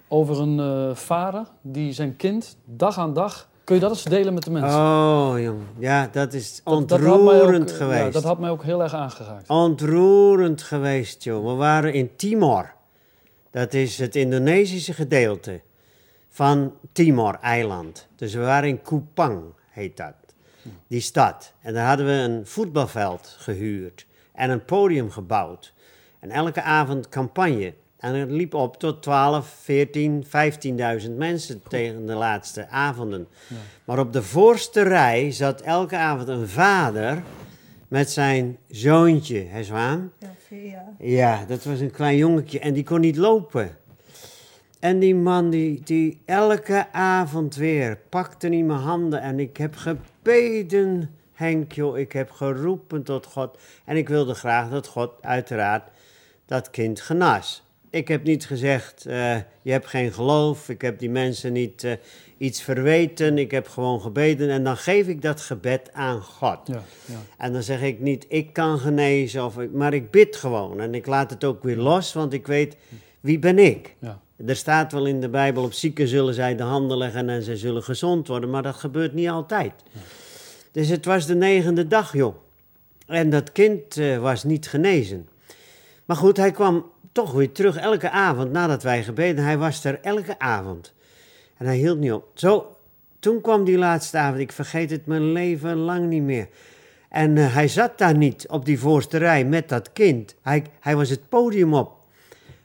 over 0.09 0.40
een 0.40 0.61
eh, 0.61 0.96
vader 0.96 1.46
die 1.61 1.92
zijn 1.92 2.16
kind 2.16 2.57
dag 2.64 2.99
aan 2.99 3.14
dag. 3.14 3.49
Kun 3.70 3.78
je 3.78 3.85
dat 3.85 3.94
eens 3.96 4.04
delen 4.04 4.35
met 4.35 4.42
de 4.42 4.50
mensen? 4.50 4.78
Oh, 4.80 5.33
jong. 5.37 5.61
Ja, 5.78 6.09
dat 6.12 6.33
is 6.33 6.61
Dat- 6.64 6.88
dat 6.88 7.00
had 7.00 7.00
mij 7.00 7.11
ook, 7.12 7.20
ontroerend 7.20 7.70
geweest. 7.70 8.04
Ja, 8.04 8.11
dat 8.11 8.22
had 8.22 8.38
mij 8.38 8.50
ook 8.50 8.62
heel 8.62 8.83
erg 8.83 8.94
aangeraakt. 8.94 9.48
Ontroerend 9.48 10.62
geweest, 10.62 11.24
joh. 11.24 11.46
We 11.46 11.52
waren 11.54 11.92
in 11.92 12.16
Timor. 12.16 12.72
Dat 13.50 13.74
is 13.74 13.98
het 13.98 14.16
Indonesische 14.16 14.92
gedeelte 14.92 15.61
van 16.28 16.74
Timor-eiland. 16.92 18.09
Dus 18.16 18.35
we 18.35 18.40
waren 18.40 18.68
in 18.68 18.83
Kupang, 18.83 19.42
heet 19.70 19.96
dat. 19.96 20.14
Die 20.87 21.00
stad. 21.00 21.52
En 21.61 21.74
daar 21.74 21.87
hadden 21.87 22.06
we 22.06 22.12
een 22.12 22.46
voetbalveld 22.46 23.35
gehuurd. 23.38 24.06
En 24.33 24.50
een 24.50 24.64
podium 24.64 25.11
gebouwd. 25.11 25.72
En 26.20 26.30
elke 26.30 26.62
avond 26.62 27.09
campagne. 27.09 27.74
En 28.00 28.14
het 28.14 28.30
liep 28.30 28.54
op 28.54 28.76
tot 28.76 29.02
12, 29.02 29.48
14, 29.62 30.24
15.000 30.24 31.10
mensen 31.16 31.62
tegen 31.68 32.06
de 32.06 32.14
laatste 32.14 32.68
avonden. 32.68 33.28
Ja. 33.48 33.56
Maar 33.84 33.98
op 33.98 34.12
de 34.12 34.22
voorste 34.22 34.82
rij 34.82 35.30
zat 35.30 35.60
elke 35.60 35.96
avond 35.96 36.28
een 36.28 36.48
vader 36.48 37.22
met 37.88 38.10
zijn 38.10 38.58
zoontje, 38.68 39.44
hè 39.48 39.64
Zwaan? 39.64 40.12
Ja, 40.18 40.34
vier 40.46 40.66
jaar. 40.66 40.94
Ja, 40.98 41.44
dat 41.48 41.64
was 41.64 41.80
een 41.80 41.90
klein 41.90 42.16
jongetje 42.16 42.58
en 42.58 42.72
die 42.72 42.84
kon 42.84 43.00
niet 43.00 43.16
lopen. 43.16 43.76
En 44.78 44.98
die 44.98 45.14
man, 45.14 45.50
die, 45.50 45.80
die 45.84 46.20
elke 46.24 46.92
avond 46.92 47.56
weer 47.56 47.98
pakte 48.08 48.50
in 48.50 48.66
mijn 48.66 48.78
handen 48.78 49.20
en 49.20 49.40
ik 49.40 49.56
heb 49.56 49.76
gebeden, 49.76 51.14
Henk, 51.32 51.72
joh, 51.72 51.98
ik 51.98 52.12
heb 52.12 52.30
geroepen 52.30 53.02
tot 53.02 53.26
God. 53.26 53.58
En 53.84 53.96
ik 53.96 54.08
wilde 54.08 54.34
graag 54.34 54.70
dat 54.70 54.86
God, 54.86 55.10
uiteraard, 55.20 55.82
dat 56.46 56.70
kind 56.70 57.00
genas. 57.00 57.62
Ik 57.90 58.09
heb 58.09 58.24
niet 58.24 58.46
gezegd, 58.46 59.07
eh, 59.07 59.37
je 59.62 59.70
hebt 59.70 59.87
geen 59.87 60.12
geloof. 60.12 60.68
Ik 60.68 60.83
heb 60.83 60.98
die 60.98 61.11
mensen 61.11 61.53
niet 61.53 61.85
eh, 61.85 61.92
iets 62.38 62.62
verweten. 62.62 63.38
Ik 63.38 63.50
heb 63.50 63.68
gewoon 63.68 64.00
gebeden. 64.00 64.50
En 64.50 64.64
dan 64.64 64.76
geef 64.76 65.07
ik 65.07 65.22
dat 65.22 65.40
gebed 65.40 65.92
aan 65.92 66.22
God. 66.22 66.59
Ja, 66.64 66.83
ja. 67.05 67.22
En 67.38 67.53
dan 67.53 67.62
zeg 67.62 67.83
ik 67.83 68.00
niet, 68.00 68.26
ik 68.29 68.53
kan 68.53 68.79
genezen, 68.79 69.44
of 69.44 69.59
ik, 69.59 69.72
maar 69.72 69.94
ik 69.94 70.11
bid 70.11 70.37
gewoon. 70.37 70.81
En 70.81 70.94
ik 70.94 71.07
laat 71.07 71.31
het 71.31 71.44
ook 71.44 71.62
weer 71.62 71.76
los, 71.76 72.12
want 72.12 72.33
ik 72.33 72.46
weet, 72.46 72.76
wie 73.20 73.38
ben 73.38 73.59
ik? 73.59 73.96
ja. 73.98 74.20
Er 74.46 74.57
staat 74.57 74.92
wel 74.92 75.07
in 75.07 75.20
de 75.20 75.29
Bijbel, 75.29 75.62
op 75.62 75.72
zieken 75.72 76.09
zullen 76.09 76.35
zij 76.35 76.57
de 76.57 76.62
handen 76.62 76.96
leggen 76.96 77.29
en 77.29 77.42
zij 77.42 77.57
zullen 77.57 77.83
gezond 77.83 78.29
worden, 78.29 78.50
maar 78.50 78.62
dat 78.62 78.74
gebeurt 78.74 79.12
niet 79.12 79.29
altijd. 79.29 79.72
Dus 80.72 80.88
het 80.88 81.05
was 81.05 81.26
de 81.26 81.35
negende 81.35 81.87
dag, 81.87 82.12
joh. 82.12 82.37
En 83.07 83.31
dat 83.31 83.53
kind 83.53 83.96
eh, 83.96 84.18
was 84.18 84.44
niet 84.44 84.68
genezen. 84.68 85.29
Maar 86.05 86.16
goed, 86.16 86.37
hij 86.37 86.50
kwam 86.50 86.89
toch 87.12 87.33
weer 87.33 87.53
terug 87.53 87.77
elke 87.77 88.11
avond 88.11 88.53
nadat 88.53 88.83
wij 88.83 89.03
gebeden. 89.03 89.44
Hij 89.44 89.59
was 89.59 89.85
er 89.85 90.01
elke 90.01 90.38
avond. 90.38 90.92
En 91.57 91.66
hij 91.66 91.77
hield 91.77 91.99
niet 91.99 92.12
op. 92.12 92.31
Zo, 92.35 92.77
toen 93.18 93.40
kwam 93.40 93.64
die 93.64 93.79
laatste 93.79 94.18
avond. 94.18 94.40
Ik 94.40 94.53
vergeet 94.53 94.90
het 94.90 95.07
mijn 95.07 95.33
leven 95.33 95.77
lang 95.77 96.09
niet 96.09 96.23
meer. 96.23 96.49
En 97.09 97.38
eh, 97.38 97.55
hij 97.55 97.68
zat 97.68 97.99
daar 97.99 98.16
niet 98.16 98.49
op 98.49 98.64
die 98.64 98.79
voorste 98.79 99.18
rij 99.18 99.44
met 99.44 99.68
dat 99.68 99.92
kind. 99.92 100.35
Hij, 100.42 100.64
hij 100.81 100.96
was 100.96 101.11
het 101.11 101.29
podium 101.29 101.75
op 101.75 101.92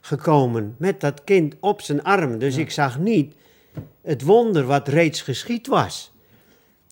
gekomen 0.01 0.75
met 0.77 1.01
dat 1.01 1.23
kind 1.23 1.55
op 1.59 1.81
zijn 1.81 2.03
arm. 2.03 2.37
Dus 2.37 2.57
ik 2.57 2.71
zag 2.71 2.99
niet 2.99 3.35
het 4.01 4.21
wonder 4.21 4.65
wat 4.65 4.87
reeds 4.87 5.21
geschied 5.21 5.67
was. 5.67 6.13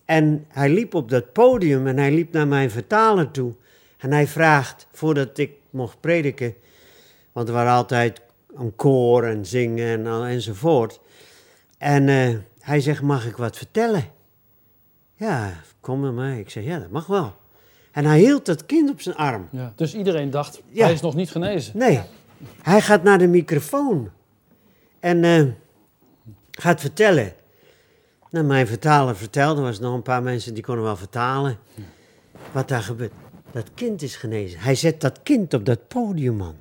En 0.04 0.44
hij 0.48 0.68
liep 0.68 0.94
op 0.94 1.10
dat 1.10 1.32
podium 1.32 1.86
en 1.86 1.98
hij 1.98 2.12
liep 2.12 2.32
naar 2.32 2.48
mijn 2.48 2.70
vertaler 2.70 3.30
toe. 3.30 3.54
En 3.98 4.12
hij 4.12 4.26
vraagt, 4.26 4.86
voordat 4.92 5.38
ik 5.38 5.52
mocht 5.70 6.00
prediken, 6.00 6.54
want 7.34 7.48
er 7.48 7.54
waren 7.54 7.72
altijd 7.72 8.20
een 8.56 8.76
koor 8.76 9.24
en 9.24 9.46
zingen 9.46 9.86
en, 9.86 10.06
al- 10.06 10.24
enzovoort. 10.24 11.00
En 11.78 12.08
eh, 12.08 12.28
hij 12.60 12.80
zegt, 12.80 13.02
mag 13.02 13.26
ik 13.26 13.36
wat 13.36 13.56
vertellen? 13.56 14.04
Ja, 15.16 15.52
kom 15.80 16.00
met 16.00 16.12
mij. 16.12 16.38
Ik 16.38 16.50
zeg, 16.50 16.64
ja, 16.64 16.78
dat 16.78 16.90
mag 16.90 17.06
wel. 17.06 17.34
En 17.92 18.04
hij 18.04 18.18
hield 18.18 18.46
dat 18.46 18.66
kind 18.66 18.90
op 18.90 19.00
zijn 19.00 19.16
arm. 19.16 19.48
Ja. 19.50 19.72
Dus 19.76 19.94
iedereen 19.94 20.30
dacht, 20.30 20.60
Ja. 20.68 20.84
hij 20.84 20.92
is 20.92 21.00
nog 21.00 21.14
niet 21.14 21.30
genezen. 21.30 21.78
Nee, 21.78 22.00
hij 22.62 22.80
gaat 22.80 23.02
naar 23.02 23.18
de 23.18 23.26
microfoon 23.26 24.10
en 25.00 25.24
eh, 25.24 25.42
gaat 26.50 26.80
vertellen. 26.80 27.32
Nou, 28.30 28.46
mijn 28.46 28.66
vertaler 28.66 29.16
vertelde, 29.16 29.60
er 29.60 29.66
was 29.66 29.78
nog 29.80 29.94
een 29.94 30.02
paar 30.02 30.22
mensen 30.22 30.54
die 30.54 30.62
konden 30.62 30.84
wel 30.84 30.96
vertalen. 30.96 31.58
Wat 32.52 32.68
daar 32.68 32.82
gebeurt. 32.82 33.12
Dat 33.50 33.70
kind 33.74 34.02
is 34.02 34.16
genezen. 34.16 34.60
Hij 34.60 34.74
zet 34.74 35.00
dat 35.00 35.20
kind 35.22 35.54
op 35.54 35.64
dat 35.64 35.88
podium 35.88 36.42
aan. 36.42 36.56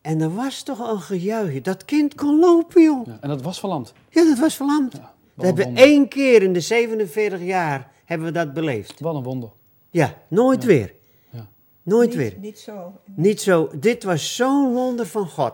En 0.00 0.20
er 0.20 0.34
was 0.34 0.62
toch 0.62 0.80
al 0.80 0.96
gejuich. 0.96 1.60
Dat 1.60 1.84
kind 1.84 2.14
kon 2.14 2.38
lopen, 2.38 2.82
joh. 2.82 3.06
Ja. 3.06 3.18
En 3.20 3.28
dat 3.28 3.42
was 3.42 3.58
verlamd. 3.60 3.92
Ja, 4.10 4.24
dat 4.24 4.38
was 4.38 4.56
verlamd. 4.56 4.92
Ja, 4.92 5.12
we 5.34 5.46
hebben 5.46 5.64
wonder. 5.64 5.84
één 5.84 6.08
keer 6.08 6.42
in 6.42 6.52
de 6.52 6.60
47 6.60 7.40
jaar 7.42 7.90
hebben 8.04 8.26
we 8.26 8.32
dat 8.32 8.52
beleefd. 8.52 9.00
Wat 9.00 9.14
een 9.14 9.22
wonder. 9.22 9.50
Ja, 9.90 10.14
nooit 10.28 10.62
Ja. 10.62 10.68
weer. 10.68 10.94
Ja. 11.30 11.48
Nooit 11.82 12.08
niet, 12.08 12.16
weer. 12.18 12.34
Niet 12.40 12.58
zo. 12.58 12.92
Niet 13.14 13.40
zo, 13.40 13.70
dit 13.74 14.04
was 14.04 14.36
zo'n 14.36 14.72
wonder 14.72 15.06
van 15.06 15.28
God. 15.28 15.52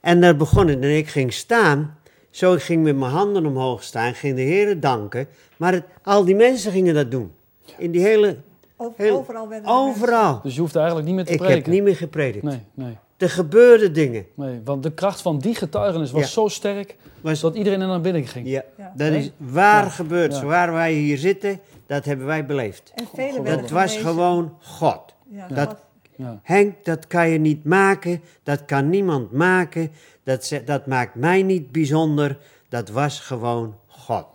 En 0.00 0.20
daar 0.20 0.36
begon 0.36 0.66
het 0.68 0.80
en 0.82 0.96
ik 0.96 1.08
ging 1.08 1.32
staan. 1.32 1.98
Zo, 2.30 2.54
ik 2.54 2.62
ging 2.62 2.82
met 2.82 2.96
mijn 2.96 3.10
handen 3.12 3.46
omhoog 3.46 3.82
staan, 3.82 4.14
ging 4.14 4.36
de 4.36 4.42
Heer 4.42 4.80
danken. 4.80 5.28
Maar 5.56 5.72
het, 5.72 5.84
al 6.02 6.24
die 6.24 6.34
mensen 6.34 6.72
gingen 6.72 6.94
dat 6.94 7.10
doen. 7.10 7.32
In 7.78 7.90
die 7.90 8.00
hele, 8.00 8.36
Over- 8.76 9.04
heel, 9.04 9.16
overal 9.16 9.48
werden 9.48 9.66
de 9.68 9.72
overal. 9.74 10.40
Dus 10.42 10.54
je 10.54 10.60
hoeft 10.60 10.76
eigenlijk 10.76 11.06
niet 11.06 11.14
meer 11.16 11.24
te 11.24 11.32
Ik 11.32 11.38
prediken. 11.38 11.62
heb 11.64 11.72
niet 11.72 11.82
meer 11.82 11.96
gepredikt. 11.96 12.44
Nee, 12.44 12.60
nee, 12.74 12.96
Er 13.18 13.30
gebeurden 13.30 13.92
dingen. 13.92 14.26
nee. 14.34 14.60
Want 14.64 14.82
de 14.82 14.92
kracht 14.92 15.20
van 15.22 15.38
die 15.38 15.54
getuigenis 15.54 16.10
was 16.10 16.20
Ja. 16.22 16.26
zo 16.28 16.48
sterk 16.48 16.96
Was, 17.20 17.40
dat 17.40 17.54
iedereen 17.56 17.80
er 17.80 17.86
naar 17.86 18.00
binnen 18.00 18.26
ging. 18.26 18.46
ja, 18.48 18.62
Ja. 18.76 18.92
dat 18.96 19.10
Nee? 19.10 19.18
is 19.20 19.30
waar 19.36 19.84
Ja. 19.84 19.90
gebeurd. 19.90 20.42
Waar 20.42 20.72
wij 20.72 20.92
hier 20.92 21.18
zitten, 21.18 21.60
dat 21.86 22.04
hebben 22.04 22.26
wij 22.26 22.46
beleefd. 22.46 22.92
En 22.94 23.06
velen 23.14 23.44
Dat 23.44 23.70
was 23.70 23.96
gewoon 23.96 24.54
God. 24.60 25.14
Ja, 25.30 25.46
Dat- 25.48 25.68
God. 25.68 25.76
Ja. 26.16 26.40
Henk, 26.42 26.84
dat 26.84 27.06
kan 27.06 27.28
je 27.28 27.38
niet 27.38 27.64
maken. 27.64 28.20
Dat 28.42 28.64
kan 28.64 28.88
niemand 28.88 29.32
maken. 29.32 29.90
Dat, 30.22 30.60
dat 30.64 30.86
maakt 30.86 31.14
mij 31.14 31.42
niet 31.42 31.72
bijzonder. 31.72 32.38
Dat 32.68 32.88
was 32.88 33.20
gewoon 33.20 33.74
God. 33.86 34.26